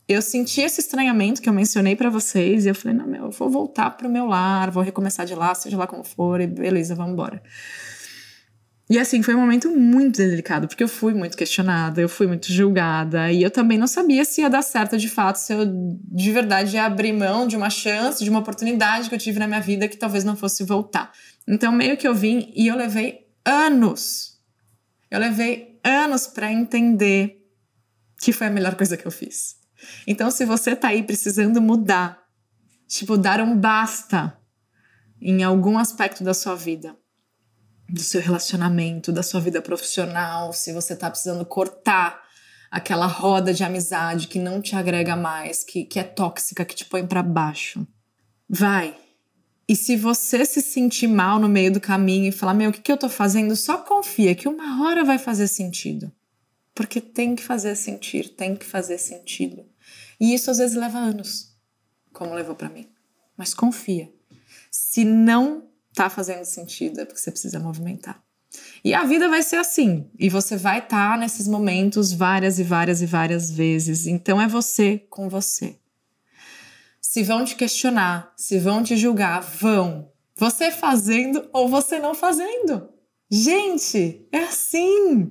Eu 0.07 0.21
senti 0.21 0.61
esse 0.61 0.81
estranhamento 0.81 1.41
que 1.41 1.47
eu 1.47 1.53
mencionei 1.53 1.95
para 1.95 2.09
vocês 2.09 2.65
e 2.65 2.69
eu 2.69 2.75
falei, 2.75 2.97
não, 2.97 3.07
meu, 3.07 3.25
eu 3.25 3.31
vou 3.31 3.49
voltar 3.49 3.91
pro 3.91 4.09
meu 4.09 4.25
lar, 4.25 4.69
vou 4.69 4.83
recomeçar 4.83 5.25
de 5.25 5.33
lá, 5.33 5.55
seja 5.55 5.77
lá 5.77 5.87
como 5.87 6.03
for, 6.03 6.41
e 6.41 6.47
beleza, 6.47 6.93
vamos 6.95 7.13
embora. 7.13 7.41
E 8.91 8.99
assim, 8.99 9.23
foi 9.23 9.33
um 9.33 9.39
momento 9.39 9.69
muito 9.69 10.17
delicado, 10.17 10.67
porque 10.67 10.83
eu 10.83 10.87
fui 10.87 11.13
muito 11.13 11.37
questionada, 11.37 12.01
eu 12.01 12.09
fui 12.09 12.27
muito 12.27 12.51
julgada, 12.51 13.31
e 13.31 13.41
eu 13.41 13.49
também 13.49 13.77
não 13.77 13.87
sabia 13.87 14.25
se 14.25 14.41
ia 14.41 14.49
dar 14.49 14.61
certo 14.61 14.97
de 14.97 15.07
fato, 15.07 15.37
se 15.37 15.53
eu 15.53 15.65
de 15.65 16.29
verdade 16.29 16.75
ia 16.75 16.83
abrir 16.83 17.13
mão 17.13 17.47
de 17.47 17.55
uma 17.55 17.69
chance, 17.69 18.21
de 18.21 18.29
uma 18.29 18.39
oportunidade 18.39 19.07
que 19.07 19.15
eu 19.15 19.19
tive 19.19 19.39
na 19.39 19.47
minha 19.47 19.61
vida 19.61 19.87
que 19.87 19.95
talvez 19.95 20.25
não 20.25 20.35
fosse 20.35 20.65
voltar. 20.65 21.09
Então, 21.47 21.71
meio 21.71 21.97
que 21.97 22.07
eu 22.07 22.13
vim 22.13 22.51
e 22.55 22.67
eu 22.67 22.75
levei 22.75 23.27
anos. 23.45 24.39
Eu 25.09 25.19
levei 25.19 25.79
anos 25.83 26.27
para 26.27 26.51
entender 26.51 27.41
que 28.21 28.31
foi 28.31 28.47
a 28.47 28.51
melhor 28.51 28.75
coisa 28.75 28.95
que 28.95 29.05
eu 29.05 29.11
fiz. 29.11 29.55
Então, 30.05 30.29
se 30.29 30.45
você 30.45 30.75
tá 30.75 30.89
aí 30.89 31.03
precisando 31.03 31.61
mudar, 31.61 32.23
tipo, 32.87 33.17
dar 33.17 33.41
um 33.41 33.57
basta 33.57 34.37
em 35.19 35.43
algum 35.43 35.77
aspecto 35.77 36.23
da 36.23 36.33
sua 36.33 36.55
vida, 36.55 36.95
do 37.89 38.01
seu 38.01 38.21
relacionamento, 38.21 39.11
da 39.11 39.23
sua 39.23 39.41
vida 39.41 39.61
profissional, 39.61 40.53
se 40.53 40.71
você 40.71 40.95
tá 40.95 41.09
precisando 41.09 41.45
cortar 41.45 42.21
aquela 42.71 43.05
roda 43.05 43.53
de 43.53 43.63
amizade 43.63 44.27
que 44.27 44.39
não 44.39 44.61
te 44.61 44.75
agrega 44.75 45.15
mais, 45.15 45.63
que, 45.63 45.83
que 45.83 45.99
é 45.99 46.03
tóxica, 46.03 46.63
que 46.63 46.75
te 46.75 46.85
põe 46.85 47.05
para 47.05 47.21
baixo. 47.21 47.85
Vai. 48.49 48.95
E 49.71 49.75
se 49.77 49.95
você 49.95 50.43
se 50.43 50.61
sentir 50.61 51.07
mal 51.07 51.39
no 51.39 51.47
meio 51.47 51.71
do 51.71 51.79
caminho 51.79 52.27
e 52.27 52.31
falar, 52.33 52.53
meu, 52.53 52.71
o 52.71 52.73
que, 52.73 52.81
que 52.81 52.91
eu 52.91 52.97
tô 52.97 53.07
fazendo? 53.07 53.55
Só 53.55 53.77
confia 53.77 54.35
que 54.35 54.45
uma 54.45 54.83
hora 54.83 55.01
vai 55.01 55.17
fazer 55.17 55.47
sentido. 55.47 56.11
Porque 56.75 56.99
tem 56.99 57.37
que 57.37 57.41
fazer 57.41 57.77
sentir, 57.77 58.35
tem 58.35 58.53
que 58.53 58.65
fazer 58.65 58.97
sentido. 58.97 59.65
E 60.19 60.33
isso 60.33 60.51
às 60.51 60.57
vezes 60.57 60.75
leva 60.75 60.99
anos, 60.99 61.55
como 62.11 62.33
levou 62.33 62.53
para 62.53 62.67
mim. 62.67 62.89
Mas 63.37 63.53
confia. 63.53 64.11
Se 64.69 65.05
não 65.05 65.69
tá 65.93 66.09
fazendo 66.09 66.43
sentido, 66.43 66.99
é 66.99 67.05
porque 67.05 67.21
você 67.21 67.31
precisa 67.31 67.57
movimentar. 67.57 68.21
E 68.83 68.93
a 68.93 69.05
vida 69.05 69.29
vai 69.29 69.41
ser 69.41 69.55
assim, 69.55 70.11
e 70.19 70.27
você 70.27 70.57
vai 70.57 70.79
estar 70.79 71.13
tá 71.13 71.17
nesses 71.17 71.47
momentos 71.47 72.11
várias 72.11 72.59
e 72.59 72.63
várias 72.65 73.01
e 73.01 73.05
várias 73.05 73.49
vezes. 73.49 74.05
Então 74.05 74.41
é 74.41 74.49
você 74.49 74.97
com 75.09 75.29
você. 75.29 75.79
Se 77.11 77.23
vão 77.23 77.43
te 77.43 77.57
questionar, 77.57 78.31
se 78.37 78.57
vão 78.57 78.81
te 78.81 78.95
julgar, 78.95 79.41
vão. 79.41 80.09
Você 80.37 80.71
fazendo 80.71 81.45
ou 81.51 81.67
você 81.67 81.99
não 81.99 82.15
fazendo. 82.15 82.87
Gente, 83.29 84.25
é 84.31 84.43
assim. 84.45 85.29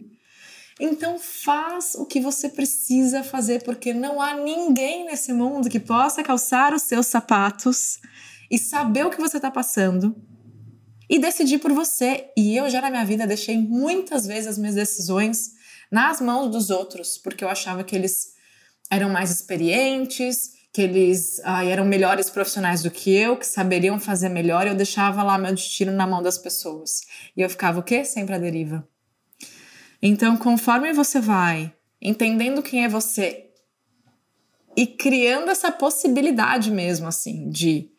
Então 0.79 1.19
faz 1.19 1.95
o 1.95 2.05
que 2.05 2.21
você 2.21 2.51
precisa 2.51 3.25
fazer, 3.25 3.63
porque 3.63 3.95
não 3.95 4.21
há 4.21 4.35
ninguém 4.35 5.07
nesse 5.07 5.33
mundo 5.33 5.71
que 5.71 5.81
possa 5.81 6.23
calçar 6.23 6.75
os 6.75 6.83
seus 6.83 7.07
sapatos 7.07 7.99
e 8.51 8.59
saber 8.59 9.07
o 9.07 9.11
que 9.11 9.19
você 9.19 9.39
está 9.39 9.51
passando 9.51 10.15
e 11.09 11.19
decidir 11.19 11.61
por 11.61 11.73
você. 11.73 12.31
E 12.37 12.59
eu 12.59 12.69
já 12.69 12.83
na 12.83 12.91
minha 12.91 13.07
vida 13.07 13.27
deixei 13.27 13.57
muitas 13.57 14.27
vezes 14.27 14.49
as 14.49 14.59
minhas 14.59 14.75
decisões 14.75 15.53
nas 15.91 16.21
mãos 16.21 16.51
dos 16.51 16.69
outros, 16.69 17.17
porque 17.17 17.43
eu 17.43 17.49
achava 17.49 17.83
que 17.83 17.97
eles 17.97 18.35
eram 18.91 19.09
mais 19.09 19.31
experientes, 19.31 20.60
que 20.73 20.83
eles 20.83 21.41
ah, 21.45 21.65
eram 21.65 21.85
melhores 21.85 22.31
profissionais 22.31 22.83
do 22.83 22.91
que 22.91 23.11
eu, 23.15 23.37
que 23.37 23.47
saberiam 23.47 23.99
fazer 23.99 24.29
melhor, 24.29 24.67
eu 24.67 24.75
deixava 24.75 25.23
lá 25.23 25.37
meu 25.37 25.53
destino 25.53 25.93
na 25.93 26.07
mão 26.07 26.23
das 26.23 26.39
pessoas. 26.39 27.01
E 27.37 27.41
eu 27.41 27.51
ficava 27.51 27.81
o 27.81 27.83
quê? 27.83 28.05
Sempre 28.05 28.35
à 28.35 28.39
deriva. 28.39 28.87
Então, 30.03 30.37
conforme 30.37 30.93
você 30.93 31.21
vai 31.21 31.73
entendendo 32.01 32.63
quem 32.63 32.85
é 32.85 32.89
você 32.89 33.47
e 34.77 34.87
criando 34.87 35.51
essa 35.51 35.71
possibilidade 35.73 36.71
mesmo, 36.71 37.07
assim, 37.09 37.51
de 37.51 37.91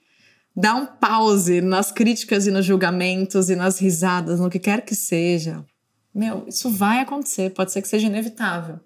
Dá 0.55 0.75
um 0.75 0.85
pause 0.85 1.61
nas 1.61 1.91
críticas 1.91 2.45
e 2.45 2.51
nos 2.51 2.65
julgamentos 2.65 3.49
e 3.49 3.55
nas 3.55 3.79
risadas, 3.79 4.39
no 4.39 4.49
que 4.49 4.59
quer 4.59 4.81
que 4.81 4.93
seja. 4.93 5.65
Meu, 6.13 6.45
isso 6.45 6.69
vai 6.69 6.99
acontecer, 6.99 7.51
pode 7.51 7.71
ser 7.71 7.81
que 7.81 7.87
seja 7.87 8.07
inevitável. 8.07 8.79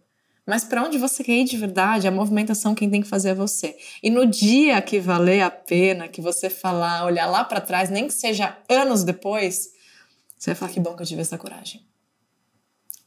Mas 0.45 0.63
para 0.63 0.83
onde 0.83 0.97
você 0.97 1.23
quer 1.23 1.33
ir 1.33 1.45
de 1.45 1.57
verdade, 1.57 2.07
a 2.07 2.11
movimentação 2.11 2.75
quem 2.75 2.89
tem 2.89 3.01
que 3.01 3.07
fazer 3.07 3.29
é 3.29 3.33
você. 3.33 3.75
E 4.03 4.09
no 4.09 4.25
dia 4.25 4.79
que 4.81 4.99
valer 4.99 5.41
a 5.41 5.49
pena, 5.49 6.07
que 6.07 6.21
você 6.21 6.49
falar, 6.49 7.05
olhar 7.05 7.25
lá 7.25 7.43
para 7.43 7.59
trás, 7.59 7.89
nem 7.89 8.07
que 8.07 8.13
seja 8.13 8.57
anos 8.69 9.03
depois, 9.03 9.71
você 10.37 10.51
vai 10.51 10.55
falar 10.55 10.71
que 10.71 10.79
bom 10.79 10.95
que 10.95 11.01
eu 11.01 11.07
tive 11.07 11.21
essa 11.21 11.37
coragem. 11.37 11.83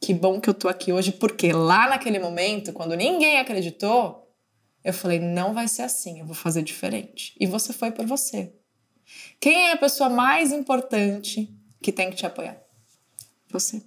Que 0.00 0.12
bom 0.12 0.40
que 0.40 0.50
eu 0.50 0.54
tô 0.54 0.68
aqui 0.68 0.92
hoje, 0.92 1.12
porque 1.12 1.52
lá 1.52 1.88
naquele 1.88 2.18
momento, 2.18 2.72
quando 2.72 2.96
ninguém 2.96 3.38
acreditou, 3.38 4.28
eu 4.82 4.92
falei, 4.92 5.18
não 5.18 5.52
vai 5.52 5.68
ser 5.68 5.82
assim, 5.82 6.20
eu 6.20 6.26
vou 6.26 6.34
fazer 6.34 6.62
diferente. 6.62 7.34
E 7.38 7.46
você 7.46 7.72
foi 7.72 7.92
por 7.92 8.06
você. 8.06 8.52
Quem 9.40 9.68
é 9.68 9.72
a 9.72 9.76
pessoa 9.76 10.10
mais 10.10 10.52
importante 10.52 11.54
que 11.82 11.92
tem 11.92 12.10
que 12.10 12.16
te 12.16 12.26
apoiar? 12.26 12.60
Você. 13.50 13.82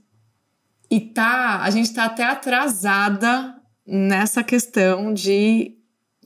E 0.91 0.99
tá, 0.99 1.61
a 1.61 1.69
gente 1.69 1.93
tá 1.93 2.03
até 2.03 2.25
atrasada 2.25 3.55
nessa 3.87 4.43
questão 4.43 5.13
de 5.13 5.77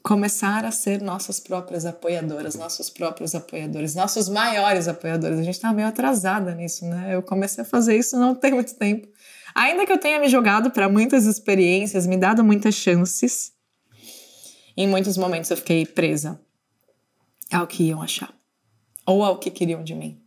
começar 0.02 0.66
a 0.66 0.72
ser 0.72 1.04
nossas 1.04 1.40
próprias 1.40 1.86
apoiadoras, 1.86 2.56
nossos 2.56 2.90
próprios 2.90 3.36
apoiadores, 3.36 3.94
nossos 3.94 4.28
maiores 4.28 4.88
apoiadores. 4.88 5.38
A 5.38 5.44
gente 5.44 5.60
tá 5.60 5.72
meio 5.72 5.88
atrasada 5.88 6.56
nisso, 6.56 6.84
né? 6.84 7.14
Eu 7.14 7.22
comecei 7.22 7.64
a 7.64 7.68
fazer 7.68 7.96
isso 7.96 8.18
não 8.18 8.34
tem 8.34 8.54
muito 8.54 8.74
tempo. 8.74 9.08
Ainda 9.54 9.86
que 9.86 9.92
eu 9.92 10.00
tenha 10.00 10.20
me 10.20 10.28
jogado 10.28 10.72
para 10.72 10.90
muitas 10.90 11.28
experiências, 11.28 12.08
me 12.08 12.18
dado 12.18 12.44
muitas 12.44 12.74
chances, 12.74 13.54
em 14.76 14.88
muitos 14.88 15.16
momentos 15.16 15.52
eu 15.52 15.58
fiquei 15.58 15.86
presa 15.86 16.42
ao 17.52 17.68
que 17.68 17.84
iam 17.84 18.02
achar 18.02 18.34
ou 19.06 19.24
ao 19.24 19.38
que 19.38 19.52
queriam 19.52 19.84
de 19.84 19.94
mim. 19.94 20.25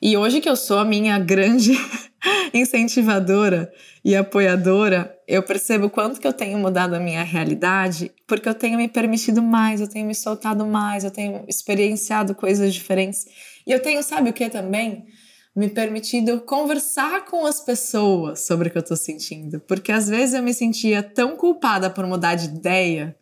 E 0.00 0.16
hoje 0.16 0.40
que 0.40 0.48
eu 0.48 0.56
sou 0.56 0.78
a 0.78 0.84
minha 0.84 1.18
grande 1.18 1.72
incentivadora 2.52 3.72
e 4.04 4.14
apoiadora, 4.14 5.16
eu 5.26 5.42
percebo 5.42 5.90
quanto 5.90 6.20
que 6.20 6.26
eu 6.26 6.32
tenho 6.32 6.58
mudado 6.58 6.94
a 6.94 7.00
minha 7.00 7.22
realidade, 7.22 8.12
porque 8.26 8.48
eu 8.48 8.54
tenho 8.54 8.76
me 8.76 8.88
permitido 8.88 9.42
mais, 9.42 9.80
eu 9.80 9.88
tenho 9.88 10.06
me 10.06 10.14
soltado 10.14 10.66
mais, 10.66 11.04
eu 11.04 11.10
tenho 11.10 11.44
experienciado 11.48 12.34
coisas 12.34 12.72
diferentes. 12.72 13.26
E 13.66 13.72
eu 13.72 13.80
tenho, 13.80 14.02
sabe 14.02 14.30
o 14.30 14.32
que 14.32 14.48
também? 14.48 15.06
Me 15.54 15.68
permitido 15.68 16.40
conversar 16.40 17.24
com 17.24 17.46
as 17.46 17.60
pessoas 17.60 18.40
sobre 18.40 18.68
o 18.68 18.70
que 18.70 18.78
eu 18.78 18.84
tô 18.84 18.94
sentindo. 18.94 19.58
Porque 19.60 19.90
às 19.90 20.08
vezes 20.08 20.34
eu 20.34 20.42
me 20.42 20.52
sentia 20.52 21.02
tão 21.02 21.34
culpada 21.34 21.88
por 21.88 22.06
mudar 22.06 22.34
de 22.34 22.46
ideia 22.46 23.16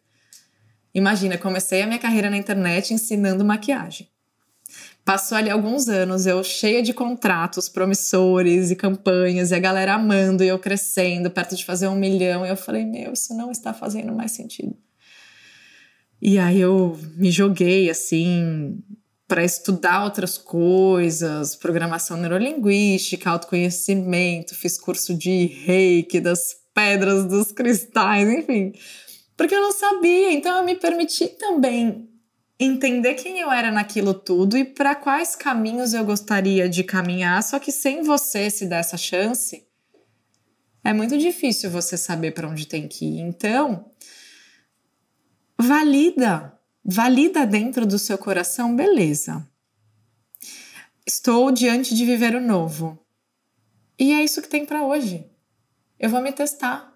Imagina, 0.95 1.37
comecei 1.37 1.83
a 1.83 1.87
minha 1.87 1.99
carreira 1.99 2.31
na 2.31 2.37
internet 2.37 2.95
ensinando 2.95 3.45
maquiagem. 3.45 4.09
Passou 5.05 5.37
ali 5.37 5.51
alguns 5.51 5.89
anos, 5.89 6.25
eu 6.25 6.43
cheia 6.43 6.83
de 6.83 6.95
contratos 6.95 7.69
promissores 7.69 8.71
e 8.71 8.77
campanhas, 8.77 9.51
e 9.51 9.55
a 9.55 9.59
galera 9.59 9.95
amando, 9.95 10.43
e 10.43 10.49
eu 10.49 10.59
crescendo, 10.59 11.31
perto 11.31 11.55
de 11.55 11.65
fazer 11.65 11.89
um 11.89 11.95
milhão. 11.95 12.45
E 12.45 12.49
eu 12.49 12.57
falei, 12.57 12.85
meu, 12.85 13.13
isso 13.13 13.37
não 13.37 13.51
está 13.51 13.75
fazendo 13.75 14.15
mais 14.15 14.33
sentido. 14.33 14.75
E 16.23 16.39
aí 16.39 16.59
eu 16.61 16.99
me 17.17 17.31
joguei 17.31 17.91
assim 17.91 18.83
para 19.29 19.45
estudar 19.45 20.05
outras 20.05 20.39
coisas, 20.39 21.55
programação 21.55 22.17
neurolinguística, 22.17 23.29
autoconhecimento, 23.29 24.55
fiz 24.55 24.79
curso 24.79 25.15
de 25.15 25.47
reiki, 25.47 26.21
das 26.21 26.57
pedras, 26.75 27.27
dos 27.27 27.53
cristais, 27.53 28.29
enfim 28.29 28.73
porque 29.37 29.55
eu 29.55 29.63
não 29.63 29.73
sabia, 29.73 30.33
então 30.33 30.59
eu 30.59 30.65
me 30.65 30.77
permiti 30.77 31.29
também 31.29 32.09
entender 32.59 33.15
quem 33.15 33.41
eu 33.41 33.51
era 33.51 33.71
naquilo 33.71 34.15
tudo 34.15 34.57
e 34.57 34.65
para 34.65 34.95
quais 34.95 35.35
caminhos 35.35 35.93
eu 35.93 36.05
gostaria 36.05 36.69
de 36.69 36.85
caminhar, 36.85 37.43
só 37.43 37.59
que 37.59 37.73
sem 37.73 38.03
você 38.03 38.49
se 38.49 38.67
dar 38.67 38.79
essa 38.79 38.97
chance, 38.97 39.67
é 40.83 40.93
muito 40.93 41.17
difícil 41.19 41.71
você 41.71 41.97
saber 41.97 42.33
para 42.33 42.49
onde 42.49 42.67
tem 42.67 42.87
que 42.87 43.07
ir. 43.07 43.21
Então, 43.21 43.91
valida, 45.59 46.59
valida 46.85 47.47
dentro 47.47 47.87
do 47.87 47.99
seu 47.99 48.19
coração, 48.19 48.77
beleza. 48.77 49.49
Estou 51.07 51.51
diante 51.51 51.95
de 51.95 52.05
viver 52.05 52.35
o 52.35 52.41
novo. 52.41 52.99
E 53.99 54.13
é 54.13 54.23
isso 54.23 54.43
que 54.43 54.49
tem 54.49 54.65
para 54.67 54.85
hoje. 54.85 55.31
Eu 55.99 56.11
vou 56.11 56.21
me 56.21 56.33
testar. 56.33 56.94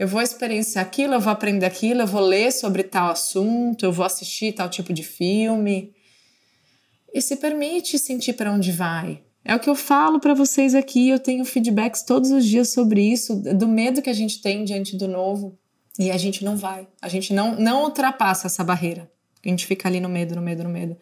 Eu 0.00 0.08
vou 0.08 0.22
experienciar 0.22 0.82
aquilo, 0.82 1.12
eu 1.12 1.20
vou 1.20 1.30
aprender 1.30 1.66
aquilo, 1.66 2.00
eu 2.00 2.06
vou 2.06 2.22
ler 2.22 2.50
sobre 2.52 2.82
tal 2.82 3.10
assunto, 3.10 3.84
eu 3.84 3.92
vou 3.92 4.06
assistir 4.06 4.54
tal 4.54 4.66
tipo 4.70 4.94
de 4.94 5.02
filme. 5.02 5.92
E 7.12 7.20
se 7.20 7.36
permite 7.36 7.98
sentir 7.98 8.32
para 8.32 8.50
onde 8.50 8.72
vai. 8.72 9.22
É 9.44 9.54
o 9.54 9.60
que 9.60 9.68
eu 9.68 9.74
falo 9.74 10.18
para 10.18 10.32
vocês 10.32 10.74
aqui, 10.74 11.10
eu 11.10 11.18
tenho 11.18 11.44
feedbacks 11.44 12.02
todos 12.02 12.30
os 12.30 12.46
dias 12.46 12.70
sobre 12.70 13.02
isso, 13.02 13.34
do 13.34 13.68
medo 13.68 14.00
que 14.00 14.08
a 14.08 14.14
gente 14.14 14.40
tem 14.40 14.64
diante 14.64 14.96
do 14.96 15.06
novo. 15.06 15.58
E 15.98 16.10
a 16.10 16.16
gente 16.16 16.42
não 16.46 16.56
vai, 16.56 16.88
a 17.02 17.08
gente 17.10 17.34
não, 17.34 17.54
não 17.56 17.84
ultrapassa 17.84 18.46
essa 18.46 18.64
barreira. 18.64 19.12
A 19.44 19.48
gente 19.50 19.66
fica 19.66 19.86
ali 19.86 20.00
no 20.00 20.08
medo, 20.08 20.34
no 20.34 20.40
medo, 20.40 20.64
no 20.64 20.70
medo. 20.70 20.96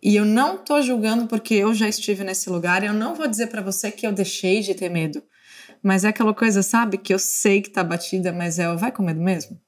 E 0.00 0.14
eu 0.14 0.24
não 0.24 0.58
tô 0.58 0.80
julgando 0.80 1.26
porque 1.26 1.54
eu 1.54 1.74
já 1.74 1.88
estive 1.88 2.22
nesse 2.22 2.48
lugar, 2.48 2.84
eu 2.84 2.92
não 2.92 3.16
vou 3.16 3.26
dizer 3.26 3.48
para 3.48 3.62
você 3.62 3.90
que 3.90 4.06
eu 4.06 4.12
deixei 4.12 4.60
de 4.60 4.76
ter 4.76 4.88
medo. 4.88 5.20
Mas 5.88 6.04
é 6.04 6.08
aquela 6.08 6.34
coisa, 6.34 6.62
sabe, 6.62 6.98
que 6.98 7.14
eu 7.14 7.18
sei 7.18 7.62
que 7.62 7.70
tá 7.70 7.82
batida, 7.82 8.30
mas 8.30 8.58
é, 8.58 8.70
vai 8.76 8.92
com 8.92 9.02
medo 9.02 9.22
mesmo? 9.22 9.58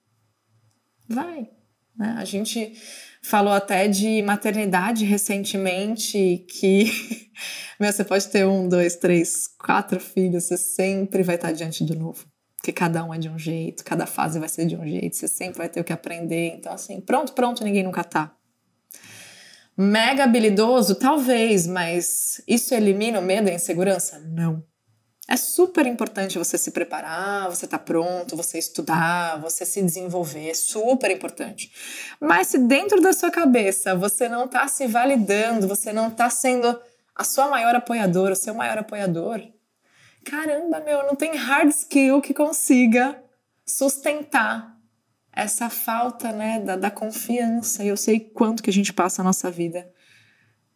Vai. 1.08 1.48
Né? 1.96 2.14
A 2.18 2.26
gente 2.26 2.74
falou 3.22 3.54
até 3.54 3.88
de 3.88 4.20
maternidade 4.20 5.06
recentemente, 5.06 6.44
que 6.46 6.92
meu, 7.80 7.90
você 7.90 8.04
pode 8.04 8.28
ter 8.28 8.46
um, 8.46 8.68
dois, 8.68 8.96
três, 8.96 9.48
quatro 9.58 9.98
filhos, 9.98 10.44
você 10.44 10.58
sempre 10.58 11.22
vai 11.22 11.36
estar 11.36 11.52
diante 11.52 11.82
do 11.84 11.96
novo. 11.96 12.26
Porque 12.58 12.70
cada 12.70 13.02
um 13.02 13.14
é 13.14 13.18
de 13.18 13.30
um 13.30 13.38
jeito, 13.38 13.82
cada 13.82 14.04
fase 14.04 14.38
vai 14.38 14.48
ser 14.50 14.66
de 14.66 14.76
um 14.76 14.86
jeito, 14.86 15.16
você 15.16 15.26
sempre 15.26 15.56
vai 15.56 15.70
ter 15.70 15.80
o 15.80 15.84
que 15.84 15.92
aprender. 15.94 16.54
Então, 16.54 16.70
assim, 16.70 17.00
pronto, 17.00 17.32
pronto, 17.32 17.64
ninguém 17.64 17.82
nunca 17.82 18.04
tá. 18.04 18.36
Mega 19.74 20.24
habilidoso? 20.24 20.96
Talvez, 20.96 21.66
mas 21.66 22.42
isso 22.46 22.74
elimina 22.74 23.18
o 23.18 23.22
medo 23.22 23.48
e 23.48 23.52
a 23.52 23.54
insegurança? 23.54 24.18
Não. 24.18 24.68
É 25.32 25.36
super 25.36 25.86
importante 25.86 26.36
você 26.36 26.58
se 26.58 26.72
preparar, 26.72 27.48
você 27.48 27.64
estar 27.64 27.78
tá 27.78 27.84
pronto, 27.84 28.34
você 28.34 28.58
estudar, 28.58 29.40
você 29.40 29.64
se 29.64 29.80
desenvolver, 29.80 30.50
é 30.50 30.54
super 30.54 31.08
importante. 31.08 31.70
Mas 32.20 32.48
se 32.48 32.58
dentro 32.58 33.00
da 33.00 33.12
sua 33.12 33.30
cabeça 33.30 33.94
você 33.94 34.28
não 34.28 34.46
está 34.46 34.66
se 34.66 34.88
validando, 34.88 35.68
você 35.68 35.92
não 35.92 36.08
está 36.08 36.28
sendo 36.28 36.76
a 37.14 37.22
sua 37.22 37.48
maior 37.48 37.76
apoiadora, 37.76 38.32
o 38.32 38.36
seu 38.36 38.52
maior 38.52 38.78
apoiador, 38.78 39.40
caramba, 40.24 40.80
meu, 40.80 41.06
não 41.06 41.14
tem 41.14 41.36
hard 41.36 41.70
skill 41.70 42.20
que 42.20 42.34
consiga 42.34 43.22
sustentar 43.64 44.76
essa 45.32 45.70
falta, 45.70 46.32
né, 46.32 46.58
da, 46.58 46.74
da 46.74 46.90
confiança. 46.90 47.84
E 47.84 47.88
eu 47.88 47.96
sei 47.96 48.18
quanto 48.18 48.64
que 48.64 48.70
a 48.70 48.72
gente 48.72 48.92
passa 48.92 49.22
a 49.22 49.24
nossa 49.24 49.48
vida 49.48 49.88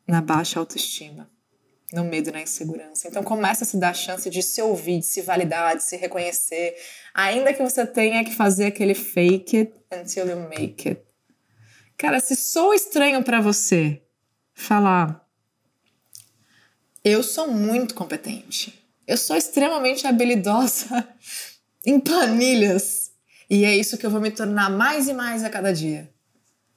na 0.06 0.20
baixa 0.20 0.60
autoestima 0.60 1.33
no 1.94 2.04
medo 2.04 2.32
na 2.32 2.42
insegurança. 2.42 3.08
Então 3.08 3.22
começa 3.22 3.64
a 3.64 3.66
se 3.66 3.76
dar 3.76 3.90
a 3.90 3.94
chance 3.94 4.28
de 4.28 4.42
se 4.42 4.60
ouvir, 4.60 4.98
de 4.98 5.06
se 5.06 5.22
validar, 5.22 5.76
de 5.76 5.84
se 5.84 5.96
reconhecer, 5.96 6.76
ainda 7.14 7.54
que 7.54 7.62
você 7.62 7.86
tenha 7.86 8.24
que 8.24 8.34
fazer 8.34 8.66
aquele 8.66 8.94
fake 8.94 9.56
it 9.56 9.72
until 9.92 10.28
you 10.28 10.36
make 10.48 10.88
it. 10.88 11.00
Cara, 11.96 12.20
se 12.20 12.34
sou 12.34 12.74
estranho 12.74 13.22
para 13.22 13.40
você 13.40 14.02
falar 14.52 15.24
eu 17.04 17.22
sou 17.22 17.48
muito 17.48 17.94
competente. 17.94 18.82
Eu 19.06 19.18
sou 19.18 19.36
extremamente 19.36 20.06
habilidosa 20.06 21.06
em 21.84 22.00
planilhas 22.00 23.12
e 23.50 23.66
é 23.66 23.76
isso 23.76 23.98
que 23.98 24.06
eu 24.06 24.10
vou 24.10 24.22
me 24.22 24.30
tornar 24.30 24.70
mais 24.70 25.06
e 25.06 25.12
mais 25.12 25.44
a 25.44 25.50
cada 25.50 25.70
dia. 25.70 26.10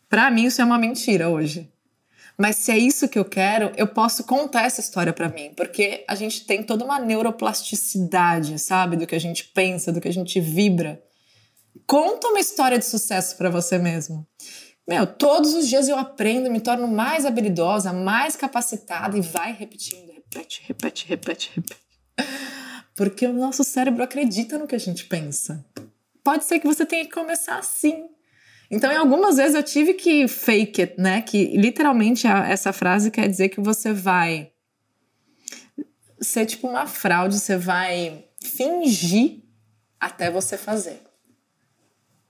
Para 0.10 0.30
mim 0.30 0.46
isso 0.46 0.62
é 0.62 0.65
uma 0.65 0.78
mentira 0.78 1.30
hoje. 1.30 1.72
Mas 2.38 2.58
se 2.58 2.71
é 2.71 2.78
isso 2.78 3.10
que 3.10 3.17
eu 3.17 3.26
quero, 3.26 3.71
eu 3.76 3.88
posso 3.88 4.23
contar 4.23 4.63
essa 4.63 4.80
história 4.80 5.12
para 5.12 5.28
mim, 5.28 5.54
porque 5.58 6.06
a 6.08 6.13
gente 6.13 6.45
tem 6.45 6.62
toda 6.62 6.86
uma 6.86 7.00
neuroplasticidade, 7.00 8.60
sabe, 8.60 8.95
do 8.95 9.08
que 9.08 9.15
a 9.15 9.19
gente 9.19 9.45
pensa, 9.45 9.91
do 9.91 10.00
que 10.00 10.08
a 10.08 10.13
gente 10.13 10.39
vibra. 10.39 11.02
Conta 11.88 12.28
uma 12.28 12.39
história 12.39 12.78
de 12.78 12.86
sucesso 12.86 13.36
para 13.38 13.50
você 13.50 13.80
mesmo. 13.80 14.28
Meu, 14.88 15.08
todos 15.08 15.54
os 15.54 15.67
dias 15.67 15.89
eu 15.89 15.97
aprendo, 15.97 16.52
me 16.52 16.62
torno 16.62 16.88
mais 16.88 17.26
habilidosa, 17.26 17.91
mais 17.91 18.36
capacitada 18.36 19.17
e 19.17 19.21
vai 19.21 19.52
repetindo, 19.52 20.12
repete, 20.12 20.63
repete, 20.65 21.08
repete, 21.08 21.52
repete. 21.56 21.88
Porque 22.95 23.26
o 23.26 23.34
nosso 23.34 23.63
cérebro 23.63 24.04
acredita 24.04 24.58
no 24.58 24.67
que 24.67 24.76
a 24.76 24.80
gente 24.80 25.06
pensa. 25.06 25.65
Pode 26.23 26.45
ser 26.45 26.60
que 26.60 26.67
você 26.67 26.86
tenha 26.86 27.06
que 27.06 27.12
começar 27.12 27.58
assim, 27.58 28.10
então, 28.70 28.92
em 28.92 28.98
algumas 28.98 29.38
vezes 29.38 29.56
eu 29.56 29.64
tive 29.64 29.94
que 29.94 30.28
fake 30.28 30.82
it, 30.82 31.02
né? 31.02 31.22
Que 31.22 31.56
literalmente 31.58 32.28
essa 32.28 32.74
frase 32.74 33.10
quer 33.10 33.28
dizer 33.30 33.50
que 33.50 33.62
você 33.62 33.94
vai 33.94 34.52
ser 36.20 36.46
tipo 36.46 36.68
uma 36.68 36.86
fraude, 36.86 37.40
você 37.40 37.58
vai 37.58 38.26
fingir 38.42 39.44
até 40.00 40.30
você 40.30 40.58
fazer. 40.58 41.02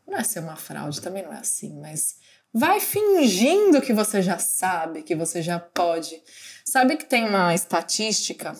Não 0.05 0.17
é 0.17 0.23
ser 0.23 0.39
uma 0.39 0.55
fraude, 0.55 1.01
também 1.01 1.23
não 1.23 1.33
é 1.33 1.39
assim, 1.39 1.79
mas 1.79 2.17
vai 2.53 2.79
fingindo 2.79 3.81
que 3.81 3.93
você 3.93 4.21
já 4.21 4.37
sabe, 4.37 5.03
que 5.03 5.15
você 5.15 5.41
já 5.41 5.59
pode. 5.59 6.21
Sabe 6.63 6.97
que 6.97 7.05
tem 7.05 7.25
uma 7.27 7.53
estatística 7.53 8.55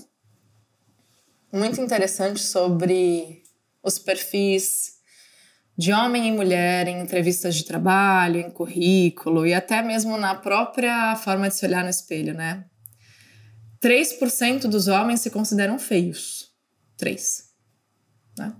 muito 1.52 1.80
interessante 1.80 2.42
sobre 2.42 3.44
os 3.82 3.98
perfis 3.98 4.96
de 5.78 5.94
homem 5.94 6.28
e 6.28 6.32
mulher 6.32 6.88
em 6.88 7.00
entrevistas 7.00 7.56
de 7.56 7.63
trabalho, 7.63 8.40
em 8.40 8.50
currículo 8.50 9.46
e 9.46 9.54
até 9.54 9.84
mesmo 9.84 10.18
na 10.18 10.34
própria 10.34 11.16
forma 11.16 11.48
de 11.48 11.56
se 11.56 11.66
olhar 11.66 11.84
no 11.84 11.90
espelho, 11.90 12.34
né? 12.34 12.66
3% 13.80 14.62
dos 14.62 14.88
homens 14.88 15.22
se 15.22 15.30
consideram 15.30 15.78
feios. 15.78 16.52
3. 16.98 17.44
Né? 18.40 18.56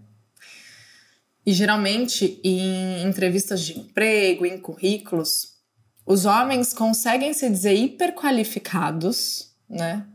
E 1.44 1.52
geralmente 1.52 2.40
em 2.44 3.02
entrevistas 3.02 3.62
de 3.62 3.80
emprego, 3.80 4.46
em 4.46 4.60
currículos, 4.60 5.58
os 6.06 6.26
homens 6.26 6.72
conseguem 6.72 7.34
se 7.34 7.50
dizer 7.50 7.74
hiperqualificados, 7.74 9.56
né? 9.68 10.08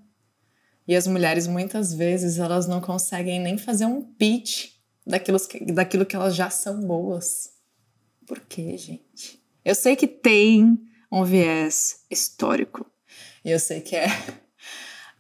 E 0.87 0.95
as 0.95 1.07
mulheres 1.07 1.47
muitas 1.47 1.93
vezes 1.93 2.39
elas 2.39 2.69
não 2.69 2.81
conseguem 2.81 3.41
nem 3.41 3.59
fazer 3.59 3.87
um 3.87 4.03
pitch 4.03 4.72
daquilo, 5.07 5.39
daquilo 5.75 6.07
que 6.07 6.17
elas 6.17 6.35
já 6.35 6.51
são 6.51 6.81
boas. 6.81 7.51
Por 8.27 8.41
quê, 8.41 8.77
gente? 8.77 9.43
Eu 9.65 9.75
sei 9.75 9.97
que 9.97 10.07
tem 10.07 10.79
um 11.11 11.25
viés 11.25 12.01
histórico. 12.11 12.87
E 13.45 13.51
eu 13.51 13.59
sei 13.59 13.81
que 13.81 13.97
é, 13.97 14.07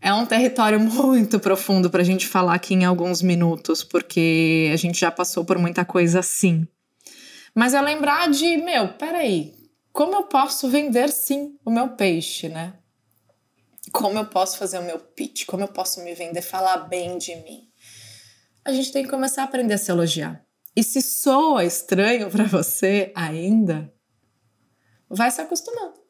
é 0.01 0.13
um 0.15 0.27
território 0.27 0.81
muito 0.81 1.39
profundo 1.39 1.91
para 1.91 2.03
a 2.03 2.05
gente 2.05 2.27
falar 2.27 2.55
aqui 2.55 2.75
em 2.75 2.85
alguns 2.85 3.23
minutos, 3.23 3.85
porque 3.85 4.71
a 4.73 4.77
gente 4.77 4.99
já 4.99 5.11
passou 5.11 5.45
por 5.45 5.59
muita 5.59 5.85
coisa 5.85 6.21
assim. 6.21 6.67
Mas 7.55 7.75
é 7.75 7.81
lembrar 7.81 8.31
de, 8.31 8.57
meu, 8.57 8.95
peraí, 8.95 9.55
como 9.93 10.15
eu 10.15 10.23
posso 10.25 10.69
vender 10.69 11.11
sim 11.11 11.59
o 11.65 11.71
meu 11.71 11.91
peixe, 11.91 12.49
né? 12.49 12.75
Como 13.93 14.19
eu 14.19 14.25
posso 14.25 14.57
fazer 14.57 14.79
o 14.79 14.85
meu 14.85 14.99
pitch? 14.99 15.45
Como 15.45 15.63
eu 15.63 15.69
posso 15.69 16.03
me 16.03 16.15
vender, 16.15 16.41
falar 16.41 16.79
bem 16.89 17.19
de 17.19 17.37
mim? 17.37 17.69
A 18.65 18.73
gente 18.73 18.93
tem 18.93 19.03
que 19.05 19.11
começar 19.11 19.43
a 19.43 19.45
aprender 19.45 19.75
a 19.75 19.79
se 19.79 19.91
elogiar. 19.91 20.45
E 20.75 20.83
se 20.83 21.03
soa 21.03 21.65
estranho 21.65 22.31
para 22.31 22.45
você 22.45 23.13
ainda, 23.15 23.93
vai 25.09 25.31
se 25.31 25.41
acostumando. 25.41 26.01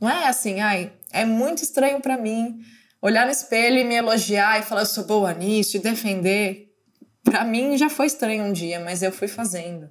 Não 0.00 0.08
é 0.08 0.26
assim, 0.26 0.60
ai, 0.60 0.92
é 1.12 1.24
muito 1.24 1.62
estranho 1.62 2.00
para 2.00 2.16
mim 2.16 2.58
olhar 3.02 3.24
no 3.26 3.32
espelho 3.32 3.78
e 3.78 3.84
me 3.84 3.94
elogiar 3.94 4.58
e 4.58 4.62
falar 4.62 4.82
eu 4.82 4.86
sou 4.86 5.04
boa 5.04 5.32
nisso 5.32 5.76
e 5.76 5.80
defender. 5.80 6.74
Para 7.22 7.44
mim 7.44 7.76
já 7.76 7.88
foi 7.88 8.06
estranho 8.06 8.44
um 8.44 8.52
dia, 8.52 8.80
mas 8.80 9.02
eu 9.02 9.12
fui 9.12 9.28
fazendo. 9.28 9.90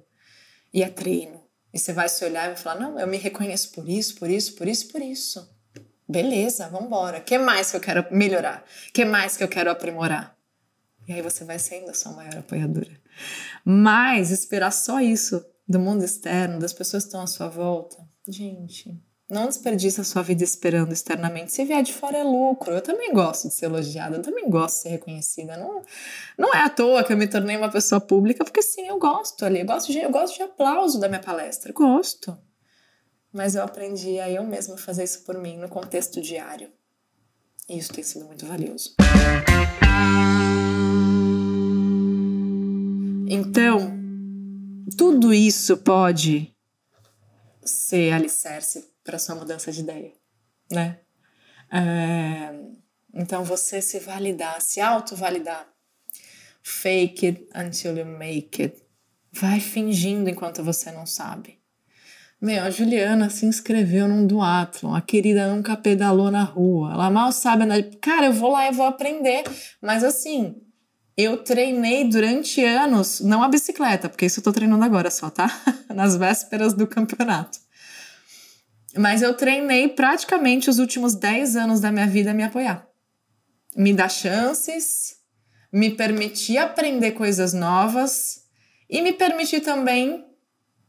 E 0.74 0.82
é 0.82 0.88
treino. 0.88 1.40
E 1.72 1.78
você 1.78 1.92
vai 1.92 2.08
se 2.08 2.24
olhar 2.24 2.46
e 2.46 2.48
vai 2.48 2.56
falar: 2.56 2.80
"Não, 2.80 2.98
eu 2.98 3.06
me 3.06 3.16
reconheço 3.16 3.70
por 3.72 3.88
isso, 3.88 4.16
por 4.16 4.28
isso, 4.28 4.54
por 4.56 4.68
isso, 4.68 4.88
por 4.88 5.00
isso". 5.00 5.48
Beleza, 6.08 6.68
vamos 6.68 6.86
embora. 6.86 7.20
Que 7.20 7.38
mais 7.38 7.70
que 7.70 7.76
eu 7.76 7.80
quero 7.80 8.04
melhorar? 8.10 8.64
Que 8.92 9.04
mais 9.04 9.36
que 9.36 9.44
eu 9.44 9.48
quero 9.48 9.70
aprimorar? 9.70 10.36
E 11.10 11.12
aí 11.12 11.22
você 11.22 11.44
vai 11.44 11.58
sendo 11.58 11.90
a 11.90 11.94
sua 11.94 12.12
maior 12.12 12.36
apoiadora. 12.38 12.92
Mas 13.64 14.30
esperar 14.30 14.70
só 14.70 15.00
isso 15.00 15.44
do 15.68 15.80
mundo 15.80 16.04
externo, 16.04 16.60
das 16.60 16.72
pessoas 16.72 17.02
que 17.02 17.08
estão 17.08 17.20
à 17.20 17.26
sua 17.26 17.48
volta, 17.48 17.96
gente, 18.28 18.96
não 19.28 19.48
desperdiça 19.48 20.02
a 20.02 20.04
sua 20.04 20.22
vida 20.22 20.44
esperando 20.44 20.92
externamente. 20.92 21.50
Se 21.50 21.64
vier 21.64 21.82
de 21.82 21.92
fora 21.92 22.18
é 22.18 22.22
lucro. 22.22 22.72
Eu 22.72 22.80
também 22.80 23.12
gosto 23.12 23.48
de 23.48 23.54
ser 23.54 23.64
elogiada, 23.64 24.18
eu 24.18 24.22
também 24.22 24.48
gosto 24.48 24.76
de 24.76 24.82
ser 24.82 24.88
reconhecida. 24.90 25.56
Não, 25.56 25.82
não 26.38 26.54
é 26.54 26.62
à 26.62 26.70
toa 26.70 27.02
que 27.02 27.12
eu 27.12 27.16
me 27.16 27.26
tornei 27.26 27.56
uma 27.56 27.72
pessoa 27.72 28.00
pública, 28.00 28.44
porque 28.44 28.62
sim, 28.62 28.86
eu 28.86 28.96
gosto 28.96 29.44
ali. 29.44 29.58
Eu 29.58 29.66
gosto 29.66 29.90
de, 29.90 29.98
eu 29.98 30.12
gosto 30.12 30.36
de 30.36 30.42
aplauso 30.44 31.00
da 31.00 31.08
minha 31.08 31.20
palestra. 31.20 31.72
Gosto. 31.72 32.38
mas 33.32 33.56
eu 33.56 33.64
aprendi 33.64 34.20
a 34.20 34.30
eu 34.30 34.44
mesma 34.44 34.76
fazer 34.76 35.02
isso 35.02 35.24
por 35.24 35.36
mim 35.36 35.56
no 35.56 35.68
contexto 35.68 36.20
diário. 36.22 36.70
E 37.68 37.78
isso 37.78 37.92
tem 37.92 38.04
sido 38.04 38.26
muito 38.26 38.46
valioso. 38.46 38.94
Então, 43.32 43.96
tudo 44.98 45.32
isso 45.32 45.76
pode 45.76 46.52
ser 47.62 48.12
alicerce 48.12 48.90
para 49.04 49.20
sua 49.20 49.36
mudança 49.36 49.70
de 49.70 49.82
ideia, 49.82 50.12
né? 50.68 50.98
É, 51.72 52.52
então, 53.14 53.44
você 53.44 53.80
se 53.80 54.00
validar, 54.00 54.60
se 54.60 54.80
auto-validar. 54.80 55.64
Fake 56.60 57.24
it 57.24 57.48
until 57.54 57.96
you 57.96 58.04
make 58.04 58.60
it. 58.60 58.82
Vai 59.30 59.60
fingindo 59.60 60.28
enquanto 60.28 60.64
você 60.64 60.90
não 60.90 61.06
sabe. 61.06 61.60
Meu, 62.40 62.64
a 62.64 62.70
Juliana 62.70 63.30
se 63.30 63.46
inscreveu 63.46 64.08
num 64.08 64.26
duatlon, 64.26 64.92
a 64.92 65.00
querida 65.00 65.54
nunca 65.54 65.76
pedalou 65.76 66.32
na 66.32 66.42
rua, 66.42 66.94
ela 66.94 67.08
mal 67.08 67.30
sabe 67.30 67.62
andar. 67.62 67.80
Cara, 68.00 68.26
eu 68.26 68.32
vou 68.32 68.50
lá 68.50 68.66
e 68.66 68.72
vou 68.72 68.86
aprender. 68.86 69.44
Mas 69.80 70.02
assim, 70.02 70.60
eu 71.22 71.38
treinei 71.38 72.08
durante 72.08 72.64
anos, 72.64 73.20
não 73.20 73.42
a 73.42 73.48
bicicleta, 73.48 74.08
porque 74.08 74.26
isso 74.26 74.40
eu 74.40 74.44
tô 74.44 74.52
treinando 74.52 74.84
agora 74.84 75.10
só, 75.10 75.30
tá? 75.30 75.50
Nas 75.94 76.16
vésperas 76.16 76.72
do 76.72 76.86
campeonato. 76.86 77.58
Mas 78.96 79.22
eu 79.22 79.34
treinei 79.34 79.88
praticamente 79.88 80.68
os 80.68 80.78
últimos 80.78 81.14
10 81.14 81.56
anos 81.56 81.80
da 81.80 81.92
minha 81.92 82.06
vida 82.06 82.32
a 82.32 82.34
me 82.34 82.42
apoiar. 82.42 82.86
Me 83.76 83.92
dar 83.92 84.08
chances, 84.08 85.16
me 85.72 85.90
permitir 85.90 86.58
aprender 86.58 87.12
coisas 87.12 87.52
novas 87.52 88.42
e 88.88 89.00
me 89.00 89.12
permitir 89.12 89.60
também 89.60 90.26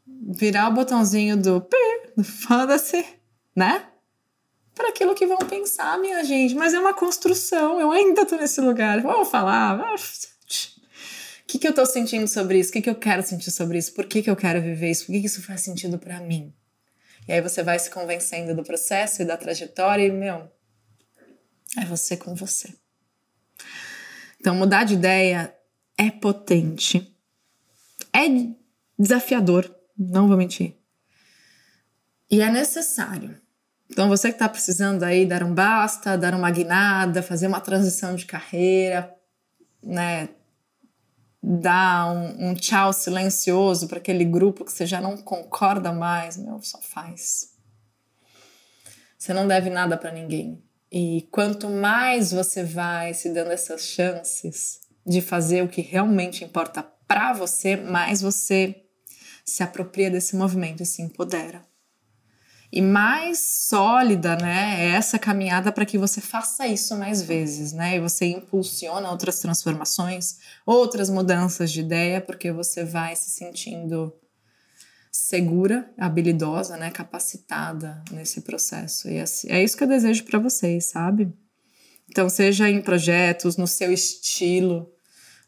virar 0.06 0.70
o 0.70 0.74
botãozinho 0.74 1.38
do 1.38 1.68
foda-se, 2.24 3.06
né? 3.56 3.91
Para 4.74 4.90
aquilo 4.90 5.14
que 5.14 5.28
vão 5.28 5.38
pensar, 5.40 5.98
minha 6.00 6.24
gente. 6.24 6.56
Mas 6.56 6.74
é 6.74 6.80
uma 6.80 6.94
construção, 6.94 7.80
eu 7.80 7.92
ainda 7.92 8.26
tô 8.26 8.36
nesse 8.36 8.62
lugar. 8.62 9.02
Vamos 9.02 9.30
falar. 9.30 9.78
O 9.78 9.98
que, 11.48 11.60
que 11.60 11.68
eu 11.68 11.74
tô 11.74 11.86
sentindo 11.86 12.28
sobre 12.28 12.60
isso? 12.60 12.70
O 12.70 12.74
que, 12.74 12.82
que 12.82 12.90
eu 12.90 12.96
quero 12.96 13.22
sentir 13.24 13.52
sobre 13.52 13.78
isso? 13.78 13.94
Por 13.94 14.06
que, 14.06 14.24
que 14.24 14.30
eu 14.30 14.36
quero 14.36 14.62
viver 14.62 14.90
isso? 14.90 15.06
Por 15.06 15.12
que, 15.12 15.22
que 15.22 15.28
isso 15.28 15.44
faz 15.44 15.62
sentido 15.62 15.98
para 15.98 16.20
mim? 16.22 16.54
E 17.28 17.34
aí 17.34 17.42
você 17.42 17.62
vai 17.62 17.78
se 17.78 17.90
convencendo 17.90 18.56
do 18.56 18.64
processo 18.64 19.22
e 19.22 19.26
da 19.26 19.36
trajetória 19.36 20.06
e, 20.06 20.12
meu, 20.12 20.50
é 21.78 21.86
você 21.86 22.16
com 22.16 22.36
você. 22.36 22.74
Então, 24.40 24.56
mudar 24.56 24.86
de 24.86 24.94
ideia 24.94 25.54
é 25.98 26.10
potente. 26.10 27.16
É 28.14 28.22
desafiador, 28.98 29.74
não 29.98 30.28
vou 30.28 30.38
mentir. 30.38 30.76
E 32.30 32.42
é 32.42 32.50
necessário. 32.50 33.41
Então, 33.92 34.08
você 34.08 34.30
que 34.30 34.36
está 34.36 34.48
precisando 34.48 35.04
aí 35.04 35.26
dar 35.26 35.44
um 35.44 35.54
basta, 35.54 36.18
dar 36.18 36.34
uma 36.34 36.50
guinada, 36.50 37.22
fazer 37.22 37.48
uma 37.48 37.60
transição 37.60 38.16
de 38.16 38.26
carreira, 38.26 39.14
né? 39.84 40.30
Dar 41.44 42.10
um, 42.10 42.52
um 42.52 42.54
tchau 42.54 42.94
silencioso 42.94 43.90
para 43.90 43.98
aquele 43.98 44.24
grupo 44.24 44.64
que 44.64 44.72
você 44.72 44.86
já 44.86 45.02
não 45.02 45.18
concorda 45.18 45.92
mais, 45.92 46.38
meu, 46.38 46.62
só 46.64 46.80
faz. 46.80 47.52
Você 49.18 49.34
não 49.34 49.46
deve 49.46 49.70
nada 49.70 49.98
para 49.98 50.12
ninguém. 50.12 50.64
E 50.90 51.28
quanto 51.30 51.70
mais 51.70 52.32
você 52.32 52.64
vai 52.64 53.14
se 53.14 53.34
dando 53.34 53.52
essas 53.52 53.82
chances 53.82 54.80
de 55.06 55.22
fazer 55.22 55.64
o 55.64 55.68
que 55.68 55.82
realmente 55.82 56.46
importa 56.46 56.82
para 57.06 57.34
você, 57.34 57.76
mais 57.76 58.22
você 58.22 58.86
se 59.44 59.64
apropria 59.64 60.10
desse 60.10 60.34
movimento 60.36 60.82
e 60.82 60.86
se 60.86 61.02
empodera. 61.02 61.62
E 62.72 62.82
mais 62.82 63.40
sólida, 63.68 64.38
né, 64.38 64.78
é 64.80 64.90
essa 64.92 65.20
caminhada 65.20 65.74
para 65.74 65.86
que 65.86 65.98
você 65.98 66.22
faça 66.22 66.66
isso 66.66 66.96
mais 66.96 67.22
vezes, 67.22 67.74
né? 67.74 67.98
E 67.98 68.00
você 68.00 68.26
impulsiona 68.26 69.12
outras 69.12 69.40
transformações, 69.40 70.38
outras 70.66 71.10
mudanças 71.10 71.70
de 71.70 71.82
ideia, 71.82 72.22
porque 72.22 72.50
você 72.50 72.86
vai 72.86 73.14
se 73.16 73.30
sentindo 73.30 74.14
segura, 75.12 75.92
habilidosa, 75.98 76.78
né, 76.78 76.90
capacitada 76.90 78.02
nesse 78.10 78.40
processo. 78.40 79.10
E 79.10 79.20
assim, 79.20 79.50
é 79.50 79.62
isso 79.62 79.76
que 79.76 79.84
eu 79.84 79.88
desejo 79.88 80.24
para 80.24 80.40
vocês, 80.40 80.86
sabe? 80.86 81.34
Então, 82.10 82.30
seja 82.30 82.70
em 82.70 82.82
projetos, 82.82 83.58
no 83.58 83.68
seu 83.68 83.92
estilo, 83.92 84.90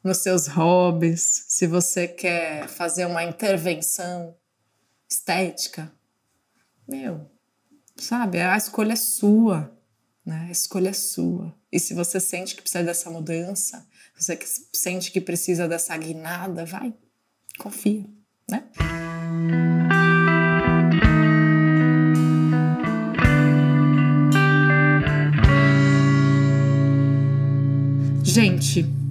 nos 0.04 0.18
seus 0.18 0.48
hobbies, 0.48 1.46
se 1.48 1.66
você 1.68 2.06
quer 2.08 2.68
fazer 2.68 3.06
uma 3.06 3.24
intervenção 3.24 4.36
estética, 5.10 5.90
meu, 6.88 7.30
sabe, 7.96 8.42
a 8.42 8.58
escolha 8.58 8.94
é 8.94 8.98
sua, 8.98 9.76
né? 10.26 10.48
A 10.48 10.52
escolha 10.52 10.90
é 10.90 10.94
sua. 10.94 11.54
E 11.72 11.80
se 11.80 11.94
você 11.94 12.20
sente 12.20 12.56
que 12.56 12.62
precisa 12.62 12.84
dessa 12.84 13.10
mudança, 13.10 13.86
você 14.18 14.38
sente 14.74 15.12
que 15.12 15.22
precisa 15.22 15.68
dessa 15.68 15.96
guinada, 15.98 16.66
vai, 16.66 16.94
confia, 17.58 18.06
né? 18.50 18.64
Gente, 28.24 29.03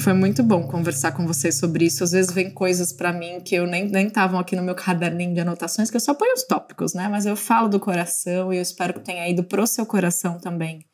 foi 0.00 0.12
muito 0.12 0.42
bom 0.42 0.66
conversar 0.66 1.12
com 1.12 1.26
vocês 1.26 1.56
sobre 1.56 1.84
isso. 1.84 2.02
Às 2.02 2.12
vezes 2.12 2.32
vem 2.32 2.50
coisas 2.50 2.92
para 2.92 3.12
mim 3.12 3.40
que 3.40 3.54
eu 3.54 3.66
nem 3.66 3.88
nem 3.88 4.06
estavam 4.06 4.40
aqui 4.40 4.56
no 4.56 4.62
meu 4.62 4.74
caderninho 4.74 5.34
de 5.34 5.40
anotações, 5.40 5.90
que 5.90 5.96
eu 5.96 6.00
só 6.00 6.14
ponho 6.14 6.34
os 6.34 6.44
tópicos, 6.44 6.94
né? 6.94 7.08
Mas 7.08 7.26
eu 7.26 7.36
falo 7.36 7.68
do 7.68 7.78
coração 7.78 8.52
e 8.52 8.56
eu 8.56 8.62
espero 8.62 8.94
que 8.94 9.00
tenha 9.00 9.28
ido 9.28 9.44
pro 9.44 9.66
seu 9.66 9.86
coração 9.86 10.38
também 10.38 10.86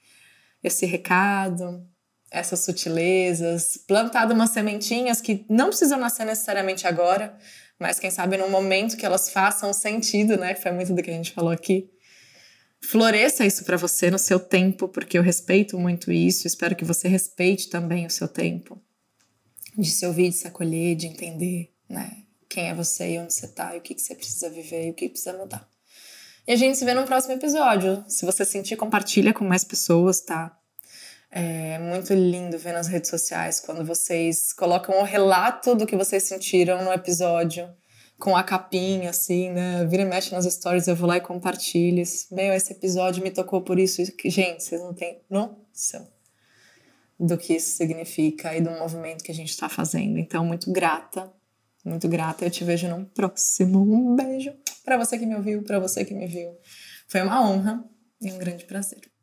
esse 0.62 0.84
recado, 0.84 1.86
essas 2.30 2.60
sutilezas, 2.60 3.78
plantado 3.86 4.34
umas 4.34 4.50
sementinhas 4.50 5.20
que 5.20 5.46
não 5.48 5.68
precisam 5.68 5.98
nascer 5.98 6.24
necessariamente 6.24 6.86
agora, 6.86 7.36
mas 7.78 8.00
quem 8.00 8.10
sabe 8.10 8.36
no 8.36 8.48
momento 8.48 8.96
que 8.96 9.06
elas 9.06 9.30
façam 9.30 9.72
sentido, 9.72 10.36
né? 10.36 10.54
Foi 10.54 10.72
muito 10.72 10.92
do 10.92 11.02
que 11.02 11.10
a 11.10 11.14
gente 11.14 11.32
falou 11.32 11.50
aqui. 11.50 11.88
Floresça 12.82 13.46
isso 13.46 13.64
para 13.64 13.76
você 13.76 14.10
no 14.10 14.18
seu 14.18 14.38
tempo, 14.40 14.88
porque 14.88 15.18
eu 15.18 15.22
respeito 15.22 15.78
muito 15.78 16.10
isso. 16.12 16.46
Espero 16.46 16.74
que 16.76 16.84
você 16.84 17.08
respeite 17.08 17.70
também 17.70 18.06
o 18.06 18.10
seu 18.10 18.28
tempo 18.28 18.80
de 19.76 19.90
se 19.90 20.06
ouvir, 20.06 20.30
de 20.30 20.36
se 20.36 20.46
acolher, 20.46 20.94
de 20.94 21.06
entender, 21.06 21.72
né? 21.88 22.24
Quem 22.48 22.68
é 22.68 22.74
você 22.74 23.14
e 23.14 23.18
onde 23.18 23.34
você 23.34 23.48
tá, 23.48 23.74
e 23.74 23.78
o 23.78 23.80
que, 23.82 23.94
que 23.94 24.00
você 24.00 24.14
precisa 24.14 24.48
viver 24.48 24.86
e 24.86 24.90
o 24.90 24.94
que 24.94 25.08
precisa 25.08 25.36
mudar. 25.36 25.68
E 26.46 26.52
a 26.52 26.56
gente 26.56 26.78
se 26.78 26.84
vê 26.84 26.94
no 26.94 27.04
próximo 27.04 27.34
episódio. 27.34 28.04
Se 28.08 28.24
você 28.24 28.44
sentir, 28.44 28.76
compartilha 28.76 29.34
com 29.34 29.44
mais 29.44 29.64
pessoas, 29.64 30.20
tá? 30.20 30.56
É 31.30 31.78
muito 31.78 32.14
lindo 32.14 32.56
ver 32.56 32.72
nas 32.72 32.86
redes 32.86 33.10
sociais 33.10 33.58
quando 33.60 33.84
vocês 33.84 34.52
colocam 34.52 35.00
o 35.00 35.04
relato 35.04 35.74
do 35.74 35.84
que 35.84 35.96
vocês 35.96 36.22
sentiram 36.22 36.84
no 36.84 36.92
episódio 36.92 37.68
com 38.18 38.36
a 38.36 38.42
capinha, 38.42 39.10
assim, 39.10 39.50
né? 39.50 39.84
Vira 39.84 40.04
e 40.04 40.06
mexe 40.06 40.32
nas 40.32 40.46
stories, 40.46 40.86
eu 40.86 40.96
vou 40.96 41.08
lá 41.08 41.16
e 41.16 41.20
compartilho. 41.20 42.02
Meu, 42.30 42.54
esse 42.54 42.72
episódio 42.72 43.22
me 43.22 43.30
tocou 43.30 43.60
por 43.60 43.78
isso. 43.78 44.02
Gente, 44.24 44.62
vocês 44.62 44.80
não 44.80 44.94
têm 44.94 45.20
noção 45.28 46.15
do 47.18 47.36
que 47.38 47.54
isso 47.54 47.76
significa 47.76 48.54
e 48.54 48.60
do 48.60 48.70
movimento 48.70 49.24
que 49.24 49.32
a 49.32 49.34
gente 49.34 49.50
está 49.50 49.68
fazendo. 49.68 50.18
Então, 50.18 50.44
muito 50.44 50.70
grata, 50.70 51.32
muito 51.84 52.08
grata. 52.08 52.44
Eu 52.44 52.50
te 52.50 52.64
vejo 52.64 52.88
num 52.88 53.04
próximo. 53.04 53.82
Um 53.82 54.14
beijo 54.14 54.52
para 54.84 54.96
você 54.96 55.18
que 55.18 55.26
me 55.26 55.34
ouviu, 55.34 55.62
para 55.62 55.78
você 55.78 56.04
que 56.04 56.14
me 56.14 56.26
viu. 56.26 56.56
Foi 57.08 57.22
uma 57.22 57.48
honra 57.48 57.84
e 58.20 58.30
um 58.32 58.38
grande 58.38 58.64
prazer. 58.64 59.15